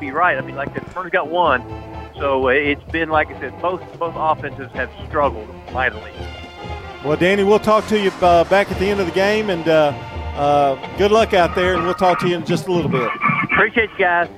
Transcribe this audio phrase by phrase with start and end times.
[0.00, 0.36] be right.
[0.36, 1.62] I mean, like the Smyrna's got one,
[2.16, 6.12] so uh, it's been like I said, both both offenses have struggled mightily.
[7.04, 9.66] Well, Danny, we'll talk to you uh, back at the end of the game, and
[9.68, 9.92] uh,
[10.36, 13.10] uh, good luck out there, and we'll talk to you in just a little bit.
[13.44, 14.28] Appreciate you guys.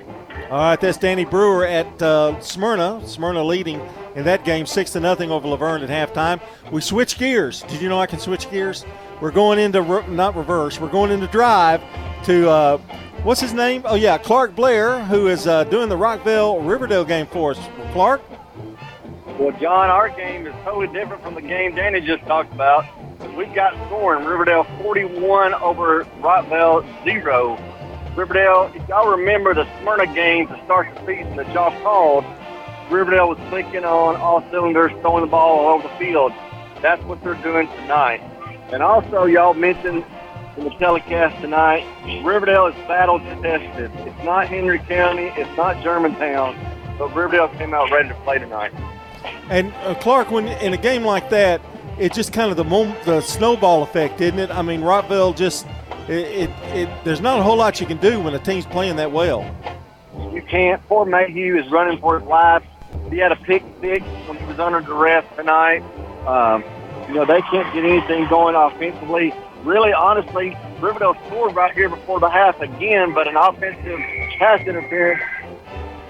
[0.51, 3.01] All right, that's Danny Brewer at uh, Smyrna.
[3.07, 3.81] Smyrna leading
[4.15, 6.41] in that game, six to nothing over La Vergne at halftime.
[6.71, 7.63] We switch gears.
[7.63, 8.85] Did you know I can switch gears?
[9.21, 10.79] We're going into re- not reverse.
[10.79, 11.81] We're going into drive
[12.25, 12.79] to uh,
[13.25, 13.83] what's his name?
[13.85, 17.59] Oh yeah, Clark Blair, who is uh, doing the Rockvale Riverdale game for us.
[17.93, 18.23] Clark.
[19.39, 22.85] Well, John, our game is totally different from the game Danny just talked about.
[23.37, 27.59] We've got scoring Riverdale 41 over Rockvale 0.
[28.15, 32.25] Riverdale, if y'all remember the Smyrna game to start the season that y'all called,
[32.91, 36.33] Riverdale was clicking on all cylinders, throwing the ball all over the field.
[36.83, 38.21] That's what they're doing tonight.
[38.71, 40.05] And also, y'all mentioned
[40.57, 41.85] in the telecast tonight,
[42.25, 43.91] Riverdale is battle tested.
[43.95, 46.57] It's not Henry County, it's not Germantown,
[46.99, 48.73] but Riverdale came out ready to play tonight.
[49.49, 51.61] And uh, Clark, when in a game like that,
[51.99, 54.51] it's just kind of the moment, the snowball effect, isn't it?
[54.51, 55.67] I mean, Rockvale just
[56.09, 58.97] it, it, it, there's not a whole lot you can do when a team's playing
[58.97, 59.43] that well.
[60.33, 60.85] You can't.
[60.89, 62.65] Poor Mayhew is running for his life.
[63.11, 65.83] He had a pick six when he was under duress tonight.
[66.27, 66.65] Um,
[67.09, 69.35] you know, they can't get anything going offensively.
[69.65, 74.01] Really, honestly, Riverdale scored right here before the half again, but an offensive
[74.39, 75.23] pass interference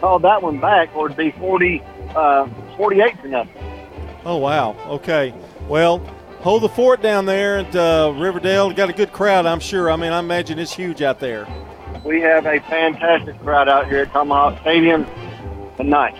[0.00, 1.82] called that one back, or it'd be 40,
[2.16, 3.62] uh, 48 to nothing.
[4.24, 4.74] Oh, wow.
[4.86, 5.34] Okay.
[5.68, 5.98] Well,
[6.40, 8.72] hold the fort down there at uh, Riverdale.
[8.72, 9.90] Got a good crowd, I'm sure.
[9.90, 11.46] I mean, I imagine it's huge out there.
[12.04, 15.06] We have a fantastic crowd out here at Tomahawk Stadium
[15.76, 16.16] tonight.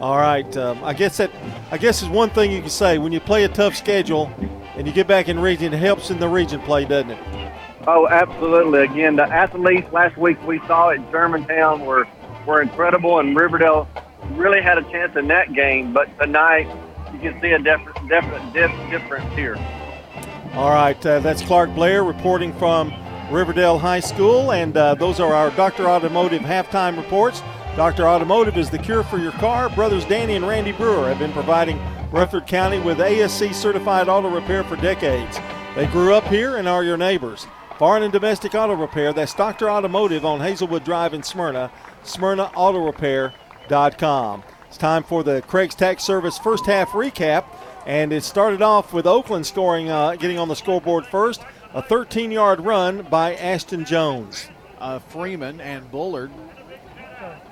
[0.00, 0.56] All right.
[0.56, 1.30] Um, I guess that
[1.70, 4.30] I guess is one thing you can say when you play a tough schedule
[4.78, 7.18] and you get back in region, it helps in the region play, doesn't it?
[7.88, 8.84] Oh, absolutely.
[8.84, 12.06] Again, the athletes last week we saw at Germantown were
[12.46, 13.88] were incredible, and Riverdale
[14.32, 15.92] really had a chance in that game.
[15.92, 16.68] But tonight,
[17.12, 19.56] you can see a definite, definite dif- difference here.
[20.54, 22.94] All right, uh, that's Clark Blair reporting from
[23.30, 25.88] Riverdale High School, and uh, those are our Dr.
[25.88, 27.42] Automotive halftime reports.
[27.78, 28.06] Dr.
[28.08, 29.68] Automotive is the cure for your car.
[29.68, 31.78] Brothers Danny and Randy Brewer have been providing
[32.10, 35.38] Rutherford County with ASE certified auto repair for decades.
[35.76, 37.46] They grew up here and are your neighbors.
[37.78, 39.70] Foreign and domestic auto repair, that's Dr.
[39.70, 41.70] Automotive on Hazelwood Drive in Smyrna,
[42.02, 44.42] smyrnaautorepair.com.
[44.66, 47.44] It's time for the Craig's Tax Service first half recap,
[47.86, 52.32] and it started off with Oakland scoring, uh, getting on the scoreboard first, a 13
[52.32, 54.50] yard run by Ashton Jones.
[54.80, 56.32] Uh, Freeman and Bullard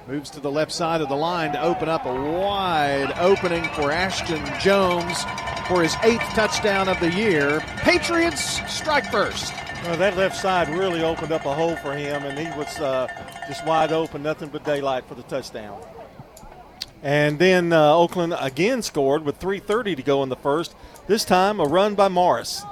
[0.07, 3.91] moves to the left side of the line to open up a wide opening for
[3.91, 5.25] Ashton Jones
[5.67, 7.61] for his eighth touchdown of the year.
[7.79, 9.53] Patriots strike first.
[9.85, 13.09] Well, that left side really opened up a hole for him, and he was uh,
[13.49, 15.81] just wide open, nothing but daylight for the touchdown.
[17.03, 20.75] And then uh, Oakland again scored with 3.30 to go in the first.
[21.07, 22.65] This time, a run by Morris.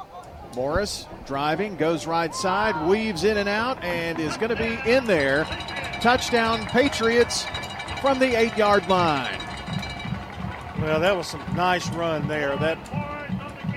[0.55, 5.05] Morris driving, goes right side, weaves in and out, and is going to be in
[5.07, 5.45] there.
[6.01, 7.45] Touchdown, Patriots
[8.01, 9.39] from the eight yard line.
[10.81, 12.57] Well, that was some nice run there.
[12.57, 12.77] That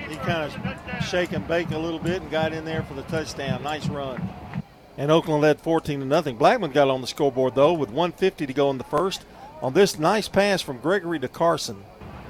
[0.10, 3.04] he kind of shake and bake a little bit and got in there for the
[3.04, 3.64] touchdown.
[3.64, 4.28] Nice run.
[4.98, 6.38] And Oakland led 14 to nothing.
[6.38, 9.26] Blackman got on the scoreboard though with 150 to go in the first
[9.62, 11.84] on this nice pass from Gregory to Carson.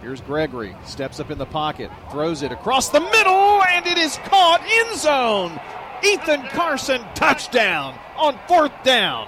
[0.08, 4.16] Here's Gregory, steps up in the pocket, throws it across the middle, and it is
[4.24, 5.60] caught in zone.
[6.02, 9.28] Ethan Carson touchdown on fourth down.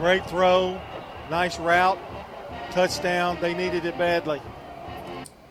[0.00, 0.80] Great throw,
[1.30, 2.00] nice route,
[2.72, 3.38] touchdown.
[3.40, 4.42] They needed it badly.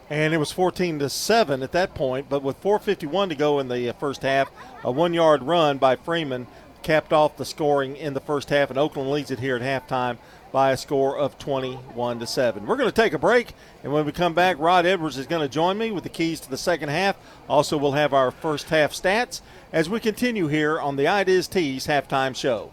[0.10, 3.70] And it was 14 to 7 at that point, but with 4.51 to go in
[3.70, 4.52] the uh, first half,
[4.84, 6.48] a one yard run by Freeman
[6.84, 10.18] capped off the scoring in the first half, and Oakland leads it here at halftime
[10.56, 12.66] by a score of 21 to 7.
[12.66, 15.42] We're going to take a break, and when we come back, Rod Edwards is going
[15.42, 17.18] to join me with the keys to the second half.
[17.50, 19.42] Also, we'll have our first half stats
[19.74, 22.72] as we continue here on the Ideas Tees halftime show.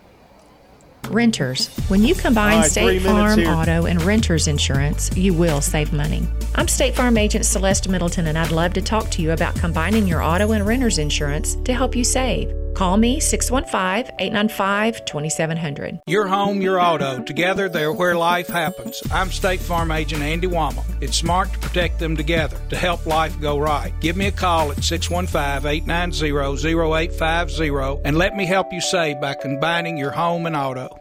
[1.09, 1.76] Renters.
[1.88, 3.51] When you combine right, State Farm here.
[3.51, 6.28] Auto and Renters Insurance, you will save money.
[6.54, 10.06] I'm State Farm Agent Celeste Middleton, and I'd love to talk to you about combining
[10.06, 12.54] your auto and renters insurance to help you save.
[12.74, 16.01] Call me 615 895 2700.
[16.07, 17.22] Your home, your auto.
[17.22, 19.03] Together, they're where life happens.
[19.13, 20.84] I'm State Farm Agent Andy Womack.
[21.03, 23.92] It's smart to protect them together to help life go right.
[24.01, 29.34] Give me a call at 615 890 0850 and let me help you save by
[29.34, 30.98] combining your home and auto.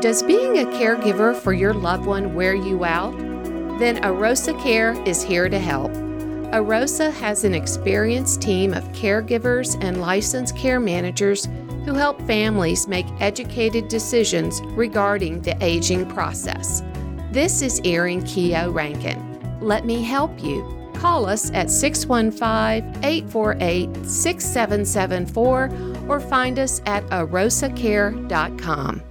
[0.00, 3.16] Does being a caregiver for your loved one wear you out?
[3.78, 5.92] Then Arosa Care is here to help.
[6.52, 11.46] Arosa has an experienced team of caregivers and licensed care managers
[11.84, 16.82] who help families make educated decisions regarding the aging process.
[17.32, 19.58] This is Erin Keogh Rankin.
[19.60, 20.64] Let me help you.
[20.94, 25.70] Call us at 615 848 6774
[26.08, 29.02] or find us at arosacare.com.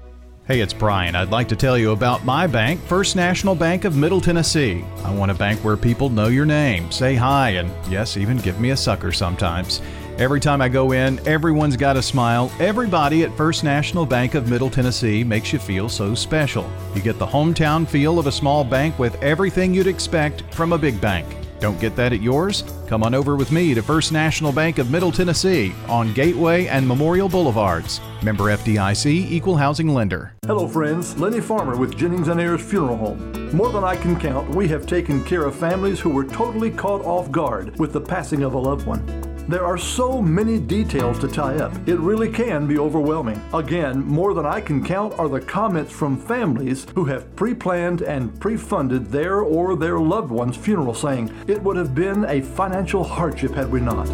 [0.47, 1.15] Hey, it's Brian.
[1.15, 4.85] I'd like to tell you about my bank, First National Bank of Middle Tennessee.
[5.03, 8.59] I want a bank where people know your name, say hi, and yes, even give
[8.59, 9.81] me a sucker sometimes.
[10.19, 12.51] Every time I go in, everyone's got a smile.
[12.59, 16.69] Everybody at First National Bank of Middle Tennessee makes you feel so special.
[16.93, 20.77] You get the hometown feel of a small bank with everything you'd expect from a
[20.77, 21.25] big bank.
[21.59, 22.63] Don't get that at yours?
[22.85, 26.87] Come on over with me to First National Bank of Middle Tennessee on Gateway and
[26.87, 27.99] Memorial Boulevards.
[28.25, 30.33] Member FDIC, Equal Housing Lender.
[30.47, 31.15] Hello, friends.
[31.19, 33.55] Lenny Farmer with Jennings and Ayers Funeral Home.
[33.55, 37.05] More than I can count, we have taken care of families who were totally caught
[37.05, 39.05] off guard with the passing of a loved one.
[39.47, 43.39] There are so many details to tie up, it really can be overwhelming.
[43.53, 48.01] Again, more than I can count are the comments from families who have pre planned
[48.01, 52.41] and pre funded their or their loved one's funeral, saying, It would have been a
[52.41, 54.09] financial hardship had we not.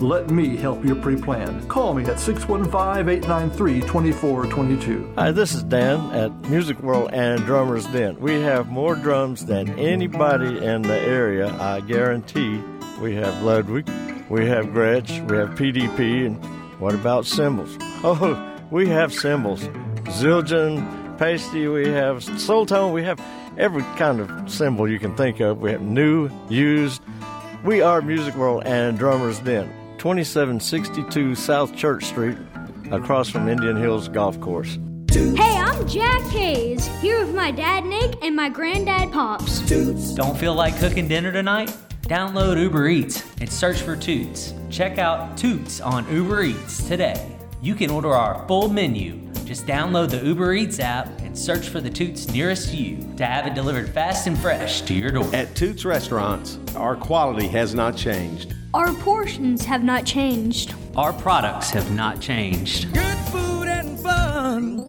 [0.00, 1.66] Let me help you pre plan.
[1.68, 5.14] Call me at 615 893 2422.
[5.16, 8.20] Hi, this is Dan at Music World and Drummers Den.
[8.20, 12.60] We have more drums than anybody in the area, I guarantee.
[13.00, 13.88] We have Ludwig,
[14.28, 16.44] we have Gretsch, we have PDP, and
[16.78, 17.76] what about cymbals?
[18.04, 19.62] Oh, we have cymbals.
[20.04, 23.18] Zildjian, Paiste, we have Soultone, we have
[23.56, 25.58] every kind of cymbal you can think of.
[25.58, 27.02] We have new, used.
[27.64, 32.36] We are Music World and Drummers Den, 2762 South Church Street,
[32.90, 34.78] across from Indian Hills Golf Course.
[35.10, 39.60] Hey, I'm Jack Hayes, here with my dad Nick and my granddad Pops.
[40.14, 41.74] Don't feel like cooking dinner tonight?
[42.02, 44.54] Download Uber Eats and search for Toots.
[44.70, 47.32] Check out Toots on Uber Eats today.
[47.62, 49.25] You can order our full menu.
[49.46, 53.46] Just download the Uber Eats app and search for the Toots nearest you to have
[53.46, 55.32] it delivered fast and fresh to your door.
[55.32, 58.54] At Toots Restaurants, our quality has not changed.
[58.74, 60.74] Our portions have not changed.
[60.96, 62.92] Our products have not changed.
[62.92, 64.88] Good food and fun.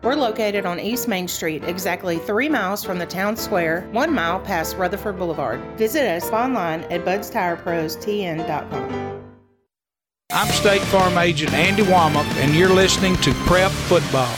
[0.00, 4.38] We're located on East Main Street, exactly three miles from the town square, one mile
[4.38, 5.60] past Rutherford Boulevard.
[5.76, 9.24] Visit us online at budstirepros.tn.com.
[10.30, 14.32] I'm State Farm Agent Andy Womack, and you're listening to Prep Football.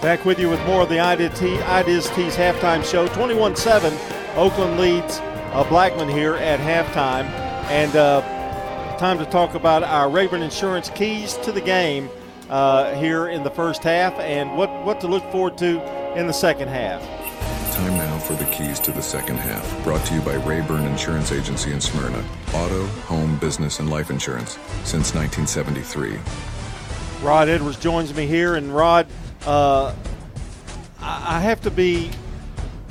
[0.00, 3.08] Back with you with more of the Ideas Tees halftime show.
[3.08, 3.92] 21 7,
[4.36, 7.24] Oakland leads uh, Blackman here at halftime.
[7.68, 8.20] And uh,
[8.96, 12.08] time to talk about our Rayburn Insurance keys to the game
[12.50, 15.80] uh, here in the first half and what, what to look forward to
[16.18, 17.02] in the second half.
[17.74, 19.84] Time now for the keys to the second half.
[19.84, 22.24] Brought to you by Rayburn Insurance Agency in Smyrna.
[22.52, 26.18] Auto, home, business, and life insurance since 1973.
[27.22, 28.56] Rod Edwards joins me here.
[28.56, 29.06] And Rod,
[29.46, 29.94] uh,
[31.00, 32.10] I have to be,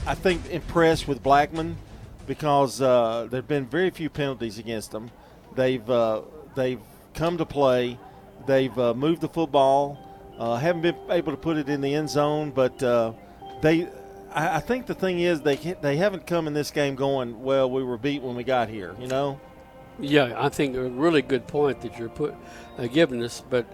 [0.05, 1.77] I think, impressed with Blackman
[2.25, 5.11] because uh, there have been very few penalties against them.
[5.55, 6.21] They've, uh,
[6.55, 6.81] they've
[7.13, 7.97] come to play,
[8.47, 9.99] they've uh, moved the football,
[10.39, 13.13] uh, haven't been able to put it in the end zone, but uh,
[13.61, 13.87] they
[14.31, 17.69] I, I think the thing is they they haven't come in this game going well.
[17.69, 19.39] We were beat when we got here, you know.
[19.99, 22.35] Yeah, I think a really good point that you're put
[22.77, 23.43] uh, giving us.
[23.49, 23.65] But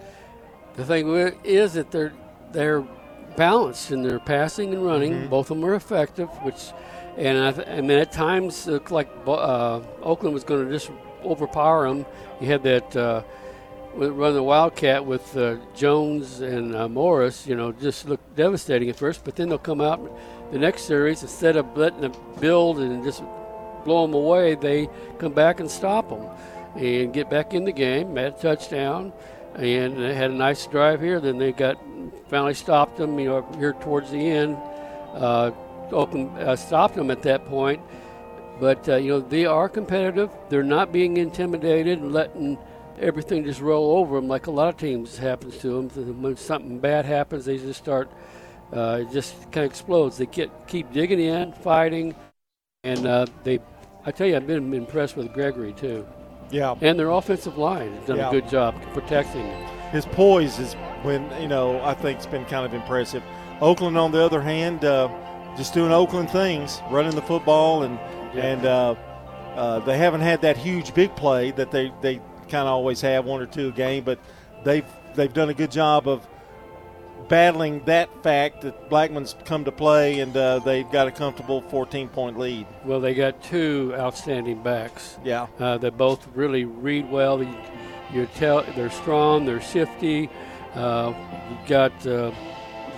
[0.74, 1.08] the thing
[1.44, 2.14] is that they're
[2.52, 2.82] they're
[3.36, 5.12] balanced in their passing and running.
[5.12, 5.28] Mm-hmm.
[5.28, 6.72] Both of them are effective, which
[7.16, 10.72] and I, th- I mean at times it looked like uh, Oakland was going to
[10.72, 10.90] just
[11.24, 12.06] overpower them.
[12.40, 12.96] You had that.
[12.96, 13.22] Uh,
[13.96, 18.96] run the Wildcat with uh, Jones and uh, Morris, you know, just look devastating at
[18.96, 20.00] first, but then they'll come out
[20.50, 23.22] the next series, instead of letting them build and just
[23.84, 26.26] blow them away, they come back and stop them
[26.76, 29.12] and get back in the game, made a touchdown,
[29.54, 31.20] and they had a nice drive here.
[31.20, 31.78] Then they got
[32.28, 34.56] finally stopped them, you know, here towards the end.
[35.14, 35.52] Uh,
[35.92, 37.80] Oakland uh, stopped them at that point.
[38.60, 40.30] But, uh, you know, they are competitive.
[40.48, 42.58] They're not being intimidated and letting
[42.98, 46.22] everything just roll over them like a lot of teams happens to them.
[46.22, 48.10] When something bad happens, they just start–
[48.74, 50.16] uh, it just kind of explodes.
[50.16, 52.14] They get keep digging in, fighting,
[52.82, 53.60] and uh, they.
[54.04, 56.06] I tell you, I've been impressed with Gregory too.
[56.50, 56.74] Yeah.
[56.82, 58.28] And their offensive line has done yeah.
[58.28, 59.68] a good job protecting him.
[59.90, 63.22] His poise is when you know I think it's been kind of impressive.
[63.60, 65.08] Oakland, on the other hand, uh,
[65.56, 67.98] just doing Oakland things, running the football and
[68.34, 68.46] yeah.
[68.46, 68.94] and uh,
[69.54, 72.20] uh, they haven't had that huge big play that they, they
[72.54, 74.20] kind of always have, one or two a game, but
[74.62, 76.24] they've they've done a good job of
[77.28, 82.08] battling that fact that Blackman's come to play and uh, they've got a comfortable 14
[82.08, 82.64] point lead.
[82.84, 85.18] Well, they got two outstanding backs.
[85.24, 85.48] Yeah.
[85.58, 87.42] Uh, they both really read well.
[87.42, 87.56] You,
[88.12, 90.30] you tell they're strong, they're shifty.
[90.76, 91.12] Uh,
[91.50, 92.30] you got uh,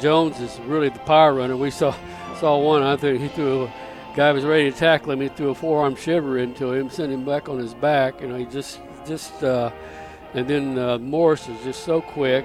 [0.03, 1.57] Jones is really the power runner.
[1.57, 1.95] We saw
[2.41, 2.83] saw one.
[2.83, 3.73] I think he threw a
[4.15, 5.23] guy was ready to tackle him.
[5.23, 8.21] He threw a forearm shiver into him, sent him back on his back.
[8.21, 9.43] You know, he just just.
[9.43, 9.71] Uh,
[10.35, 12.45] and then uh, Morris is just so quick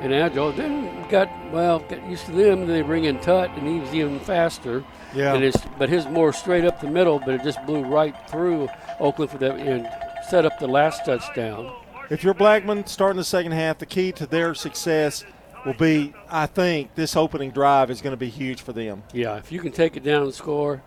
[0.00, 0.52] and agile.
[0.52, 2.66] Then got well, got used to them.
[2.66, 4.84] They bring in Tut, and he was even faster.
[5.14, 5.34] Yeah.
[5.34, 8.68] And it's, but his more straight up the middle, but it just blew right through
[9.00, 9.88] Oakland for them and
[10.28, 11.74] set up the last touchdown.
[12.10, 15.24] If you're Blackman starting the second half, the key to their success
[15.66, 19.02] will be, I think, this opening drive is going to be huge for them.
[19.12, 20.82] Yeah, if you can take it down and score,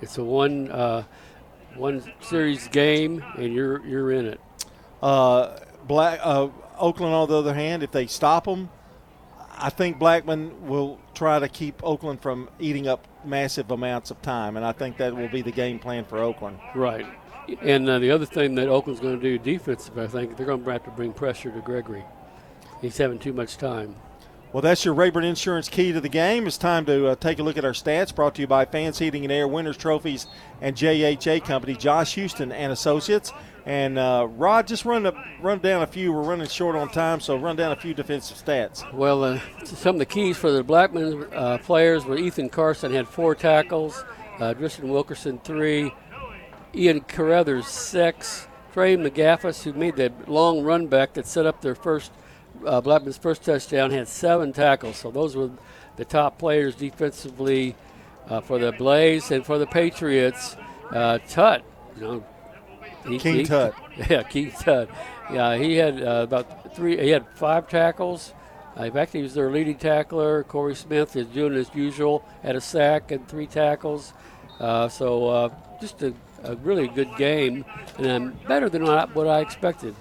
[0.00, 1.04] it's a one uh,
[1.76, 4.40] one series game, and you're you're in it.
[5.04, 8.70] Uh, Black uh, Oakland, on the other hand, if they stop them,
[9.58, 14.56] I think Blackman will try to keep Oakland from eating up massive amounts of time,
[14.56, 16.58] and I think that will be the game plan for Oakland.
[16.74, 17.06] Right.
[17.60, 20.64] And uh, the other thing that Oakland's going to do defensive, I think, they're going
[20.64, 22.02] to have to bring pressure to Gregory.
[22.80, 23.96] He's having too much time.
[24.54, 26.46] Well, that's your Rayburn Insurance key to the game.
[26.46, 28.14] It's time to uh, take a look at our stats.
[28.14, 30.28] Brought to you by Fans Heating and Air, Winners Trophies,
[30.62, 33.32] and JHA Company, Josh Houston and Associates.
[33.66, 36.12] And uh, Rod, just run a, run down a few.
[36.12, 38.92] We're running short on time, so run down a few defensive stats.
[38.92, 43.08] Well, uh, some of the keys for the Blackman uh, players were Ethan Carson had
[43.08, 44.04] four tackles,
[44.38, 45.94] uh, Tristan Wilkerson three,
[46.74, 51.74] Ian Carruthers six, Trey McGaffis, who made that long run back that set up their
[51.74, 52.12] first
[52.66, 54.98] uh, Blackman's first touchdown, had seven tackles.
[54.98, 55.50] So those were
[55.96, 57.76] the top players defensively
[58.28, 60.54] uh, for the Blaze and for the Patriots.
[60.90, 61.64] Uh, Tut,
[61.96, 62.24] you know,
[63.06, 63.74] he, King he, Tut.
[64.10, 64.88] Yeah, King Tut.
[65.32, 66.98] Yeah, he had uh, about three.
[66.98, 68.32] He had five tackles.
[68.78, 70.44] Uh, in fact, he was their leading tackler.
[70.44, 74.12] Corey Smith is doing as usual, had a sack and three tackles.
[74.58, 75.48] Uh, so uh,
[75.80, 77.64] just a, a, really good game,
[77.98, 79.94] and um, better than what I, expected.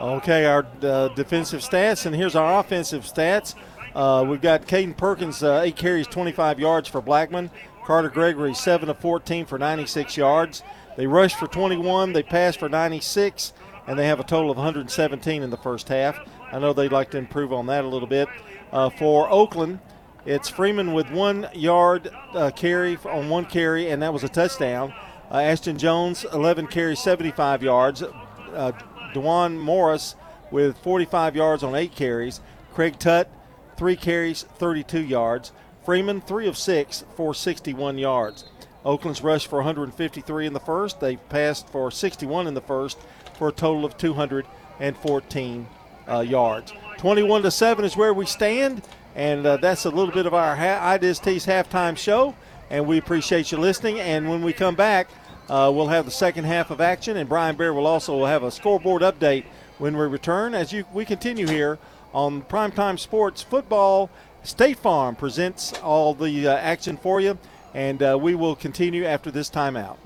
[0.00, 3.54] Okay, our uh, defensive stats, and here's our offensive stats.
[3.94, 7.50] Uh, we've got Caden Perkins, uh, eight carries, 25 yards for Blackman.
[7.84, 10.62] Carter Gregory, 7 of 14 for 96 yards.
[10.96, 13.52] They rushed for 21, they passed for 96,
[13.86, 16.18] and they have a total of 117 in the first half.
[16.52, 18.28] I know they'd like to improve on that a little bit.
[18.72, 19.80] Uh, for Oakland,
[20.24, 24.94] it's Freeman with one yard uh, carry on one carry, and that was a touchdown.
[25.30, 28.02] Uh, Ashton Jones, 11 carries, 75 yards.
[28.02, 28.72] Uh,
[29.12, 30.14] Dewan Morris
[30.50, 32.40] with 45 yards on eight carries.
[32.72, 33.28] Craig Tutt,
[33.76, 35.52] three carries, 32 yards.
[35.84, 38.44] Freeman, three of six for 61 yards.
[38.84, 41.00] Oakland's rushed for 153 in the first.
[41.00, 42.98] They passed for 61 in the first
[43.38, 45.66] for a total of 214
[46.06, 46.72] uh, yards.
[46.98, 48.82] 21 to 7 is where we stand,
[49.14, 52.34] and uh, that's a little bit of our ha- IDST's halftime show.
[52.70, 54.00] And we appreciate you listening.
[54.00, 55.08] And when we come back,
[55.48, 58.50] uh, we'll have the second half of action, and Brian Bear will also have a
[58.50, 59.44] scoreboard update
[59.78, 60.54] when we return.
[60.54, 61.78] As you we continue here
[62.14, 64.08] on Primetime Sports Football,
[64.42, 67.38] State Farm presents all the uh, action for you
[67.74, 69.96] and uh, we will continue after this timeout.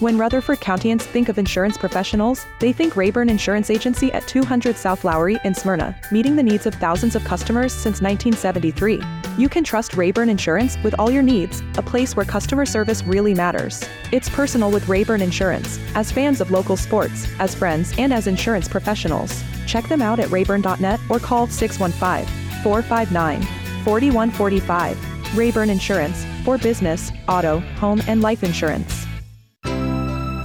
[0.00, 5.04] When Rutherford Countyans think of insurance professionals, they think Rayburn Insurance Agency at 200 South
[5.04, 9.02] Lowry in Smyrna, meeting the needs of thousands of customers since 1973.
[9.36, 13.34] You can trust Rayburn Insurance with all your needs, a place where customer service really
[13.34, 13.84] matters.
[14.10, 18.68] It's personal with Rayburn Insurance, as fans of local sports, as friends, and as insurance
[18.68, 19.44] professionals.
[19.66, 22.24] Check them out at rayburn.net or call 615
[22.62, 23.42] 459
[23.84, 29.06] 4145 Rayburn Insurance for business, auto, home, and life insurance.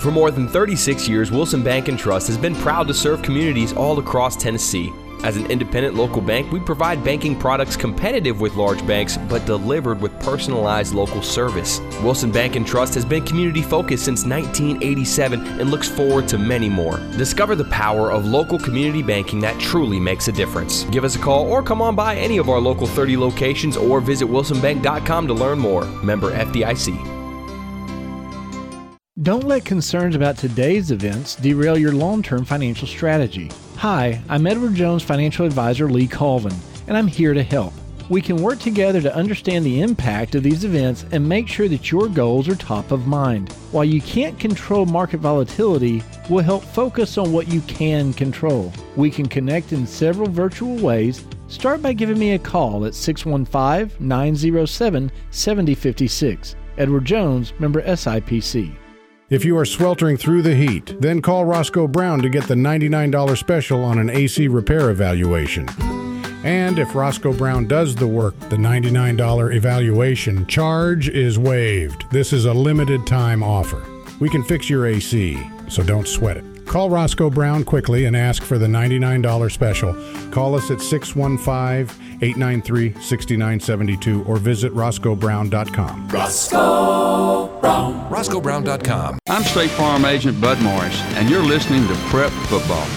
[0.02, 3.74] For more than 36 years, Wilson Bank and Trust has been proud to serve communities
[3.74, 4.92] all across Tennessee.
[5.26, 10.00] As an independent local bank, we provide banking products competitive with large banks, but delivered
[10.00, 11.80] with personalized local service.
[12.04, 16.70] Wilson Bank and Trust has been community focused since 1987 and looks forward to many
[16.70, 17.00] more.
[17.18, 20.84] Discover the power of local community banking that truly makes a difference.
[20.92, 24.02] Give us a call or come on by any of our local 30 locations or
[24.02, 25.86] visit wilsonbank.com to learn more.
[26.04, 27.16] Member FDIC.
[29.24, 33.50] Don't let concerns about today's events derail your long term financial strategy.
[33.78, 36.56] Hi, I'm Edward Jones financial advisor Lee Colvin,
[36.88, 37.74] and I'm here to help.
[38.10, 41.92] We can work together to understand the impact of these events and make sure that
[41.92, 43.52] your goals are top of mind.
[43.72, 48.72] While you can't control market volatility, we'll help focus on what you can control.
[48.96, 51.26] We can connect in several virtual ways.
[51.48, 56.56] Start by giving me a call at 615 907 7056.
[56.78, 58.74] Edward Jones, member SIPC.
[59.36, 63.38] If you are sweltering through the heat, then call Roscoe Brown to get the $99
[63.38, 65.68] special on an AC repair evaluation.
[66.46, 72.10] And if Roscoe Brown does the work, the $99 evaluation charge is waived.
[72.12, 73.86] This is a limited time offer.
[74.22, 75.38] We can fix your AC,
[75.68, 76.55] so don't sweat it.
[76.66, 79.94] Call Roscoe Brown quickly and ask for the $99 special.
[80.32, 86.08] Call us at 615 893 6972 or visit roscoebrown.com.
[86.10, 88.10] Roscoe Brown.
[88.10, 89.20] RoscoeBrown.com.
[89.28, 92.88] I'm State Farm Agent Bud Morris, and you're listening to Prep Football.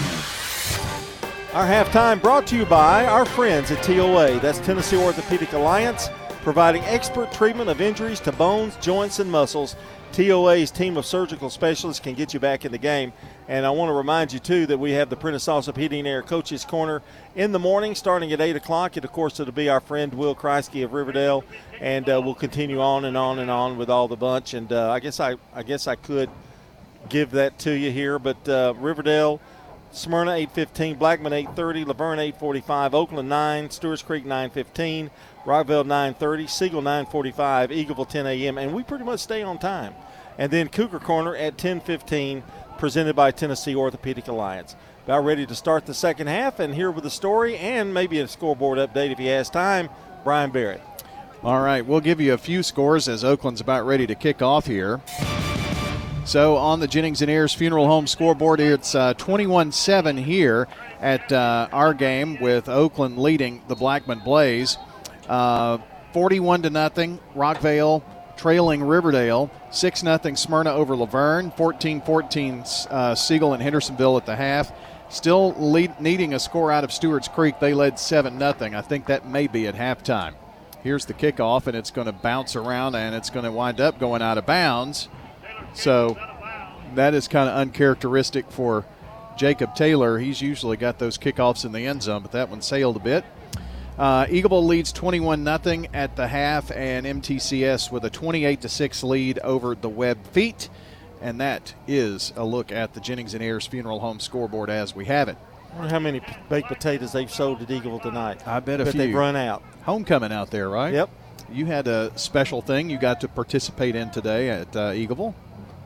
[1.53, 4.39] Our halftime brought to you by our friends at TOA.
[4.39, 6.09] That's Tennessee Orthopedic Alliance,
[6.43, 9.75] providing expert treatment of injuries to bones, joints, and muscles.
[10.11, 13.13] TOA's team of surgical specialists can get you back in the game.
[13.47, 16.07] And I want to remind you, too, that we have the Prentice Allsup Heating and
[16.07, 17.01] Air Coaches Corner
[17.35, 18.95] in the morning starting at 8 o'clock.
[18.95, 21.43] And, of course, it'll be our friend Will Kreisky of Riverdale.
[21.79, 24.53] And uh, we'll continue on and on and on with all the bunch.
[24.53, 26.29] And uh, I guess I, I guess I could
[27.07, 28.19] give that to you here.
[28.19, 29.39] But uh, Riverdale,
[29.91, 35.09] Smyrna 815, Blackman 830, La Vergne 845, Oakland 9, Stewart's Creek 915,
[35.45, 38.57] Rockvale 930, Siegel 945, Eagleville 10 a.m.
[38.57, 39.95] And we pretty much stay on time.
[40.37, 42.43] And then Cougar Corner at 1015
[42.77, 44.75] presented by Tennessee Orthopedic Alliance.
[45.05, 48.27] About ready to start the second half, and here with the story and maybe a
[48.27, 49.89] scoreboard update if he has time,
[50.23, 50.81] Brian Barrett.
[51.43, 54.65] All right, we'll give you a few scores as Oakland's about ready to kick off
[54.67, 55.01] here.
[56.29, 60.67] So on the Jennings and Ayers Funeral Home scoreboard, it's 21 uh, 7 here
[61.01, 64.77] at uh, our game with Oakland leading the Blackman Blaze.
[65.27, 65.79] Uh,
[66.13, 68.03] 41 to nothing, Rockvale
[68.37, 74.27] trailing Riverdale 6 0 Smyrna over La Vergne, 14 14 uh, Siegel and Hendersonville at
[74.27, 74.71] the half.
[75.09, 77.59] Still lead, needing a score out of Stewart's Creek.
[77.59, 78.53] They led 7 0.
[78.77, 80.35] I think that may be at halftime.
[80.83, 83.97] Here's the kickoff, and it's going to bounce around and it's going to wind up
[83.97, 85.09] going out of bounds.
[85.73, 86.17] So
[86.95, 88.85] that is kind of uncharacteristic for
[89.37, 90.19] Jacob Taylor.
[90.19, 93.23] He's usually got those kickoffs in the end zone, but that one sailed a bit.
[93.97, 99.39] Uh, Eagleville leads 21 0 at the half, and MTCS with a 28 6 lead
[99.39, 100.69] over the Webb Feet.
[101.21, 105.03] And that is a look at the Jennings and Ayers Funeral Home scoreboard as we
[105.05, 105.37] have it.
[105.73, 108.47] I wonder how many baked potatoes they've sold at Eagleville tonight.
[108.47, 109.01] I bet a bet few.
[109.01, 109.61] they've run out.
[109.83, 110.93] Homecoming out there, right?
[110.93, 111.09] Yep.
[111.51, 115.33] You had a special thing you got to participate in today at uh, Eagleville.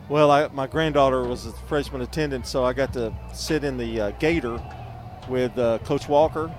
[0.09, 4.01] Well, I, my granddaughter was a freshman attendant, so I got to sit in the
[4.01, 4.61] uh, Gator
[5.29, 6.53] with uh, Coach Walker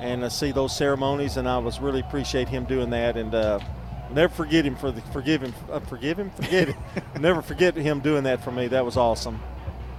[0.00, 3.60] and uh, see those ceremonies, and I was really appreciate him doing that, and uh,
[4.10, 6.76] never forget him for the forgive him, uh, forgive him, forget him,
[7.20, 8.66] never forget him doing that for me.
[8.66, 9.40] That was awesome.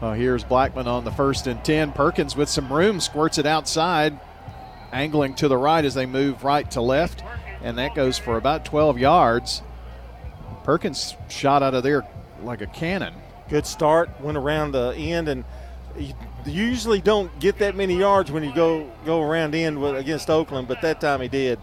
[0.02, 1.94] Uh, here's Blackman on the first and ten.
[1.94, 4.20] Perkins with some room squirts it outside,
[4.92, 7.24] angling to the right as they move right to left,
[7.64, 9.62] and that goes for about 12 yards.
[10.66, 12.06] Perkins shot out of there
[12.44, 13.14] like a cannon.
[13.50, 15.44] Good start, went around the end, and
[15.98, 16.14] you
[16.46, 20.68] usually don't get that many yards when you go go around in with, against Oakland,
[20.68, 21.60] but that time he did.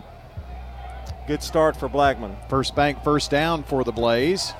[1.26, 2.36] Good start for Blackman.
[2.48, 4.52] First bank, first down for the Blaze.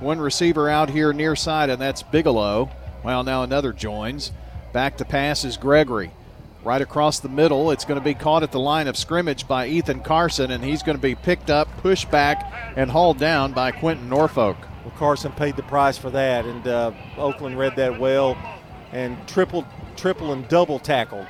[0.00, 2.70] One receiver out here near side, and that's Bigelow.
[3.04, 4.32] Well, now another joins.
[4.72, 6.10] Back to pass is Gregory.
[6.64, 9.68] Right across the middle, it's going to be caught at the line of scrimmage by
[9.68, 13.70] Ethan Carson, and he's going to be picked up, pushed back, and hauled down by
[13.70, 14.56] Quentin Norfolk.
[14.84, 18.36] Well, Carson paid the price for that, and uh, Oakland read that well
[18.92, 21.26] and triple, triple and double tackled.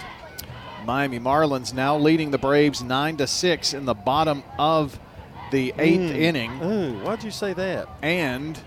[0.84, 4.98] Miami Marlins now leading the Braves nine to six in the bottom of
[5.50, 6.16] the eighth Mm.
[6.16, 6.62] inning.
[6.62, 7.88] Ooh, why'd you say that?
[8.02, 8.58] And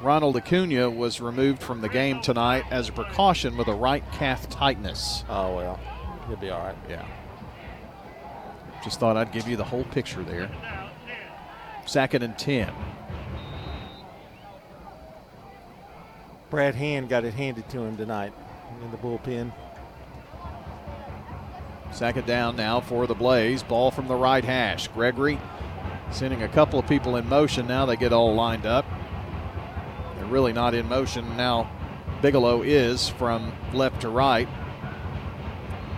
[0.00, 4.48] Ronald Acuna was removed from the game tonight as a precaution with a right calf
[4.50, 5.24] tightness.
[5.28, 5.80] Oh well,
[6.28, 6.76] he'll be all right.
[6.88, 7.04] Yeah.
[8.84, 10.50] Just thought I'd give you the whole picture there.
[11.86, 12.70] Second and ten.
[16.54, 18.32] Brad Hand got it handed to him tonight
[18.80, 19.50] in the bullpen.
[21.90, 23.64] Second down now for the Blaze.
[23.64, 24.86] Ball from the right hash.
[24.86, 25.40] Gregory
[26.12, 27.66] sending a couple of people in motion.
[27.66, 28.86] Now they get all lined up.
[30.14, 31.36] They're really not in motion.
[31.36, 31.68] Now
[32.22, 34.48] Bigelow is from left to right.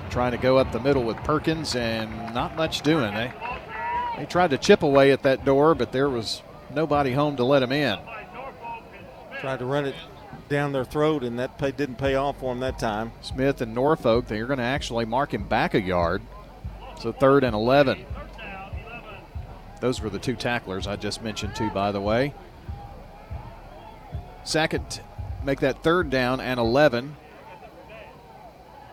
[0.08, 3.12] Trying to go up the middle with Perkins and not much doing.
[3.12, 3.30] They
[4.16, 6.40] they tried to chip away at that door, but there was
[6.74, 7.98] nobody home to let him in.
[9.38, 9.94] Tried to run it
[10.48, 13.12] down their throat, and that pay, didn't pay off for him that time.
[13.20, 16.22] Smith and Norfolk, they're going to actually mark him back a yard.
[17.00, 18.04] So third and 11.
[19.80, 22.34] Those were the two tacklers I just mentioned, too, by the way.
[24.44, 25.00] Second,
[25.44, 27.16] make that third down and 11.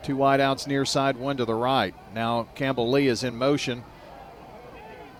[0.03, 1.95] Two wideouts near side, one to the right.
[2.13, 3.83] Now Campbell Lee is in motion.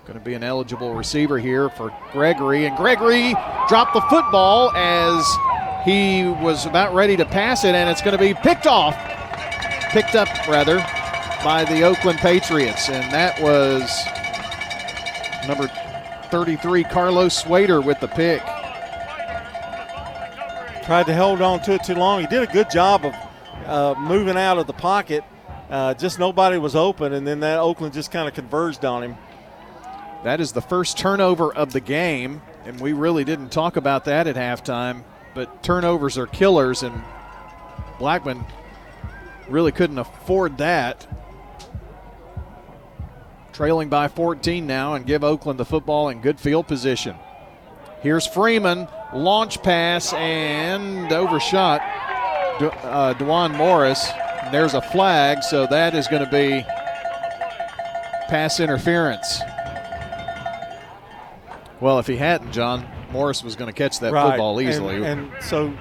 [0.06, 2.66] Going to be an eligible receiver here for Gregory.
[2.66, 3.34] And Gregory
[3.70, 5.24] dropped the football as
[5.86, 8.96] he was about ready to pass it, and it's going to be picked off,
[9.92, 10.78] picked up rather,
[11.44, 12.90] by the Oakland Patriots.
[12.90, 14.06] And that was
[15.48, 15.68] number
[16.30, 18.42] 33, Carlos Swader, with the pick.
[20.86, 22.22] Tried to hold on to it too long.
[22.22, 23.16] He did a good job of
[23.66, 25.24] uh, moving out of the pocket.
[25.70, 29.18] Uh, just nobody was open, and then that Oakland just kind of converged on him.
[30.24, 34.28] That is the first turnover of the game, and we really didn't talk about that
[34.28, 35.04] at halftime.
[35.34, 37.02] But turnovers are killers, and
[38.00, 38.46] Blackman
[39.48, 41.08] really couldn't afford that.
[43.52, 47.16] Trailing by 14 now, and give Oakland the football in good field position.
[48.02, 51.82] Here's Freeman, launch pass, and overshot
[52.60, 54.10] De- uh, Dewan Morris.
[54.52, 56.64] There's a flag, so that is going to be
[58.28, 59.42] pass interference.
[61.80, 64.32] Well, if he hadn't, John Morris was going to catch that Right.
[64.32, 64.96] football easily.
[64.98, 65.74] And, and so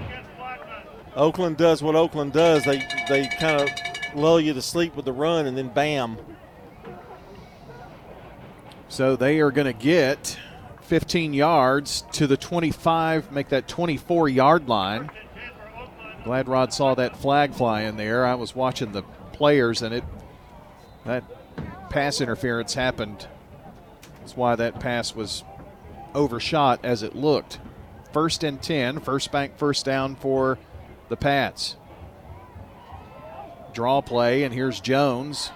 [1.17, 2.65] Oakland does what Oakland does.
[2.65, 3.69] They they kind of
[4.15, 6.19] lull you to sleep with the run, and then bam.
[8.89, 10.39] so they are going to get
[10.83, 15.11] 15 yards to the 25, make that 24 yard line.
[16.25, 18.25] Glad Rod saw that flag fly in there.
[18.27, 20.05] I was watching the players, and it
[21.05, 21.25] that
[21.91, 23.27] pass interference happened.
[24.21, 25.43] That's why that pass was
[26.15, 27.59] overshot as it looked.
[28.13, 30.59] First and 10, first bank, first down for
[31.09, 31.77] the Pats.
[33.73, 35.51] Draw play, and here's Jones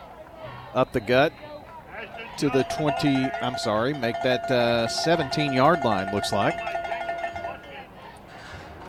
[0.74, 1.32] up the gut
[2.38, 3.08] to the 20,
[3.40, 6.54] I'm sorry, make that uh, 17 yard line, looks like.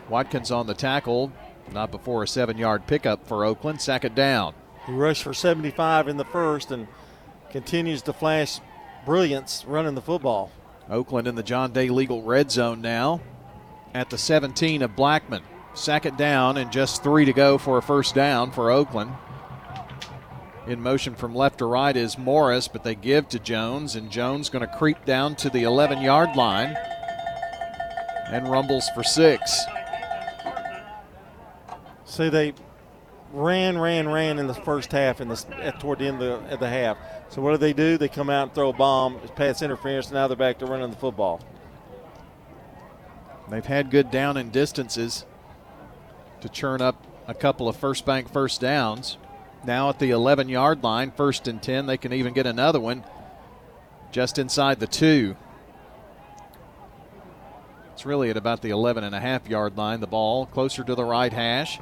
[0.08, 1.32] Watkins on the tackle,
[1.72, 3.80] not before a seven yard pickup for Oakland.
[3.80, 4.54] Second down.
[4.86, 6.88] He rushed for 75 in the first and
[7.50, 8.60] continues to flash
[9.04, 10.50] brilliance running the football.
[10.90, 13.20] Oakland in the John Day legal red zone now
[13.94, 15.42] at the 17 of Blackman.
[15.74, 19.12] Second down and just three to go for a first down for Oakland.
[20.66, 24.50] In motion from left to right is Morris, but they give to Jones, and Jones
[24.50, 26.76] going to creep down to the 11 yard line
[28.30, 29.64] and rumbles for six.
[32.04, 32.52] See, they
[33.32, 35.36] ran, ran, ran in the first half, in the
[35.78, 36.98] toward the end of the, of the half.
[37.30, 37.98] So what do they do?
[37.98, 40.10] They come out and throw a bomb, pass interference.
[40.10, 41.40] Now they're back to running the football.
[43.50, 45.24] They've had good down and distances
[46.40, 49.18] to churn up a couple of first bank first downs.
[49.64, 53.04] Now at the 11 yard line, first and 10, they can even get another one
[54.10, 55.36] just inside the two.
[57.92, 60.00] It's really at about the 11 and a half yard line.
[60.00, 61.80] The ball closer to the right hash.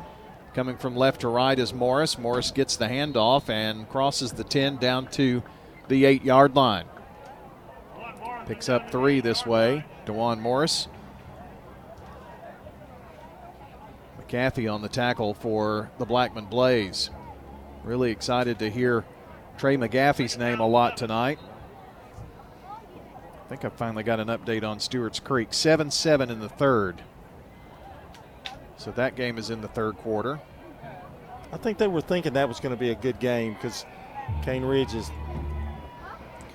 [0.57, 2.17] Coming from left to right is Morris.
[2.17, 5.43] Morris gets the handoff and crosses the 10 down to
[5.89, 6.87] the 8 yard line.
[8.47, 9.85] Picks up three this way.
[10.07, 10.89] Dewan Morris.
[14.17, 17.11] McCarthy on the tackle for the Blackman Blaze.
[17.85, 19.05] Really excited to hear
[19.59, 21.39] Trey McGaffey's name a lot tonight.
[22.65, 25.53] I think I finally got an update on Stewart's Creek.
[25.53, 27.03] 7 7 in the third.
[28.77, 30.39] So that game is in the third quarter.
[31.53, 33.87] I think they were thinking that was going to be a good game because
[34.43, 35.11] Cane Ridge has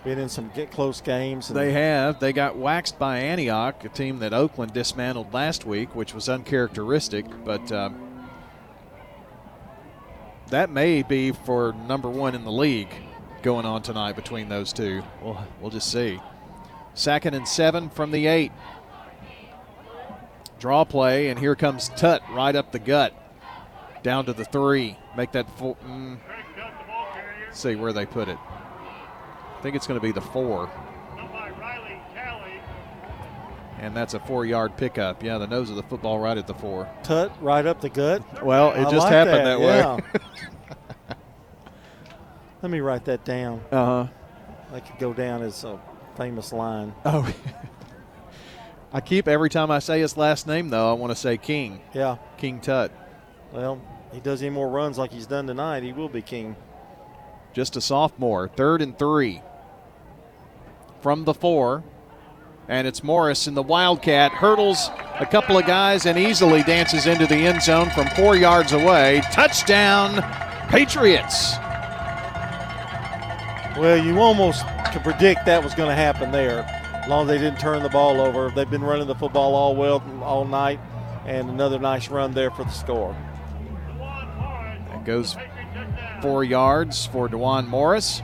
[0.03, 1.49] been in some get close games.
[1.49, 2.19] and- They have.
[2.19, 7.25] They got waxed by Antioch, a team that Oakland dismantled last week, which was uncharacteristic.
[7.45, 8.27] But um,
[10.49, 12.93] that may be for number one in the league
[13.41, 15.01] going on tonight between those two.
[15.23, 16.19] We'll, we'll just see.
[16.93, 18.51] Second and seven from the eight.
[20.62, 23.15] Draw play, and here comes Tut right up the gut.
[24.04, 24.95] Down to the three.
[25.17, 25.76] Make that full.
[25.88, 26.19] Mm,
[27.52, 28.38] see where they put it.
[28.38, 30.69] I think it's going to be the four.
[33.80, 35.24] And that's a four yard pickup.
[35.24, 36.88] Yeah, the nose of the football right at the four.
[37.02, 38.45] Tut right up the gut.
[38.45, 39.65] Well, it I just like happened that, way.
[39.65, 39.97] yeah.
[42.62, 43.63] Let me write that down.
[43.71, 44.08] Uh huh.
[44.71, 45.80] That could go down as a
[46.15, 46.93] famous line.
[47.04, 47.28] Oh,
[48.93, 51.82] I keep every time I say his last name though, I want to say King.
[51.93, 52.17] Yeah.
[52.38, 52.91] King Tut.
[53.51, 56.56] Well, he does any more runs like he's done tonight, he will be king.
[57.54, 58.47] Just a sophomore.
[58.47, 59.41] Third and three.
[61.01, 61.84] From the four.
[62.67, 64.32] And it's Morris in the Wildcat.
[64.32, 68.71] Hurdles a couple of guys and easily dances into the end zone from four yards
[68.71, 69.21] away.
[69.32, 70.21] Touchdown,
[70.69, 71.56] Patriots.
[73.77, 76.63] Well, you almost could predict that was going to happen there,
[77.09, 78.51] long as they didn't turn the ball over.
[78.51, 80.79] They've been running the football all well all night,
[81.25, 83.15] and another nice run there for the score.
[83.97, 85.35] That goes
[86.21, 88.21] four yards for Dewan Morris.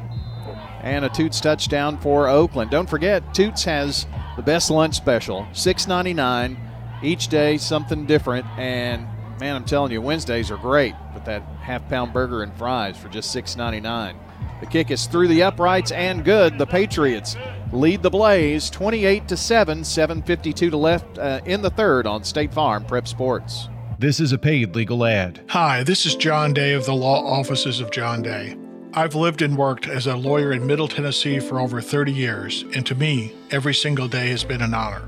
[0.81, 2.71] and a Toots touchdown for Oakland.
[2.71, 4.05] Don't forget, Toots has
[4.37, 6.55] the best lunch special, $6.99
[7.03, 8.45] each day, something different.
[8.57, 9.07] And
[9.39, 13.09] man, I'm telling you, Wednesdays are great with that half pound burger and fries for
[13.09, 14.15] just $6.99.
[14.59, 16.57] The kick is through the uprights and good.
[16.57, 17.35] The Patriots
[17.71, 22.53] lead the Blaze 28 to 7, 7:52 to left uh, in the third on State
[22.53, 23.69] Farm Prep Sports.
[23.99, 25.41] This is a paid legal ad.
[25.49, 28.55] Hi, this is John Day of the Law Offices of John Day.
[28.93, 32.85] I've lived and worked as a lawyer in Middle Tennessee for over 30 years, and
[32.85, 35.07] to me, every single day has been an honor.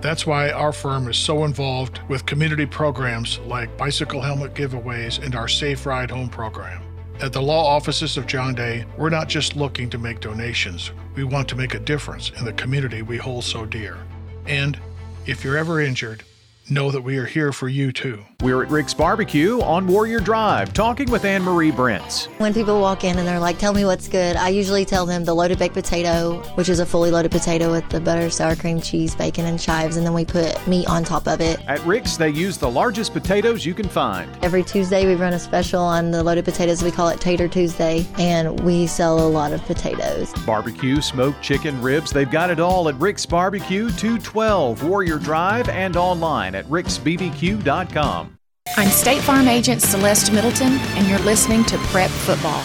[0.00, 5.34] That's why our firm is so involved with community programs like bicycle helmet giveaways and
[5.34, 6.87] our Safe Ride Home program.
[7.20, 11.24] At the law offices of John Day, we're not just looking to make donations, we
[11.24, 13.98] want to make a difference in the community we hold so dear.
[14.46, 14.78] And
[15.26, 16.22] if you're ever injured,
[16.70, 18.24] know that we are here for you too.
[18.40, 22.26] We're at Rick's Barbecue on Warrior Drive, talking with Anne Marie Brents.
[22.38, 25.24] When people walk in and they're like, tell me what's good, I usually tell them
[25.24, 28.80] the loaded baked potato, which is a fully loaded potato with the butter, sour cream,
[28.80, 31.58] cheese, bacon, and chives, and then we put meat on top of it.
[31.66, 34.30] At Rick's, they use the largest potatoes you can find.
[34.40, 36.80] Every Tuesday, we run a special on the loaded potatoes.
[36.80, 40.32] We call it Tater Tuesday, and we sell a lot of potatoes.
[40.46, 45.96] Barbecue, smoked chicken, ribs, they've got it all at Rick's Barbecue, 212 Warrior Drive, and
[45.96, 48.27] online at ricksbbq.com.
[48.76, 52.64] I'm State Farm Agent Celeste Middleton, and you're listening to Prep Football.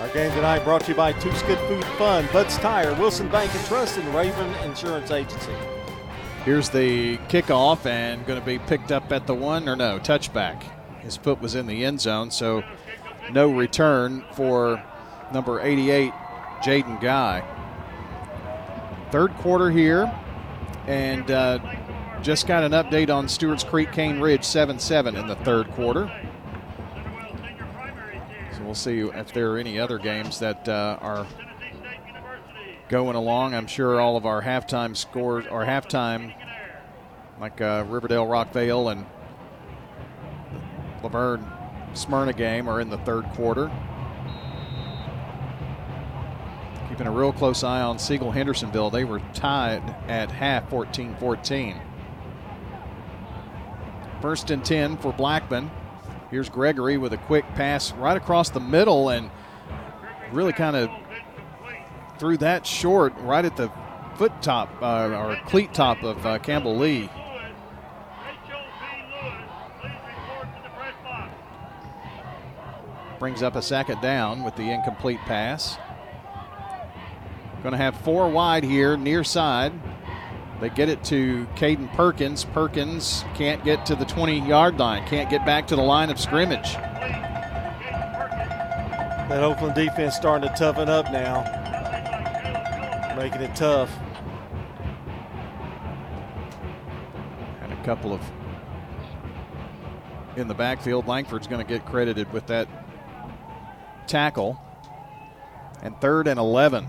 [0.00, 3.54] Our game tonight brought to you by Toots Good Food Fun, Bud's Tire, Wilson Bank
[3.54, 5.52] and Trust, and Rayburn Insurance Agency.
[6.44, 10.62] Here's the kickoff and going to be picked up at the one or no touchback.
[11.00, 12.64] His foot was in the end zone, so
[13.30, 14.82] no return for
[15.32, 16.12] number 88,
[16.62, 17.44] Jaden Guy.
[19.10, 20.12] Third quarter here,
[20.86, 21.58] and uh,
[22.22, 26.10] just got an update on Stewart's Creek Cane Ridge 7 7 in the third quarter.
[28.52, 31.26] So we'll see if there are any other games that uh, are
[32.88, 33.54] going along.
[33.54, 36.34] I'm sure all of our halftime scores, or halftime,
[37.40, 39.06] like uh, Riverdale Rockvale and
[41.02, 41.46] La Vergne
[41.94, 43.70] Smyrna game, are in the third quarter.
[46.88, 48.90] Keeping a real close eye on Siegel Hendersonville.
[48.90, 51.80] They were tied at half 14 14.
[54.20, 55.70] First and 10 for Blackman.
[56.30, 59.30] Here's Gregory with a quick pass right across the middle and
[60.32, 60.90] really kind of
[62.18, 63.70] threw that short right at the
[64.16, 67.08] foot top uh, or cleat top of uh, Campbell Lee.
[73.20, 75.78] Brings up a second down with the incomplete pass.
[77.62, 79.72] Going to have four wide here, near side.
[80.60, 82.44] They get it to Caden Perkins.
[82.44, 86.18] Perkins can't get to the 20 yard line, can't get back to the line of
[86.18, 86.74] scrimmage.
[89.28, 91.44] That Oakland defense starting to toughen up now,
[93.16, 93.90] making it tough.
[97.62, 98.20] And a couple of
[100.38, 101.06] in the backfield.
[101.06, 102.68] Langford's going to get credited with that
[104.06, 104.60] tackle.
[105.82, 106.86] And third and 11.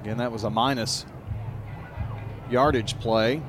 [0.00, 1.06] Again, that was a minus
[2.50, 3.42] yardage play.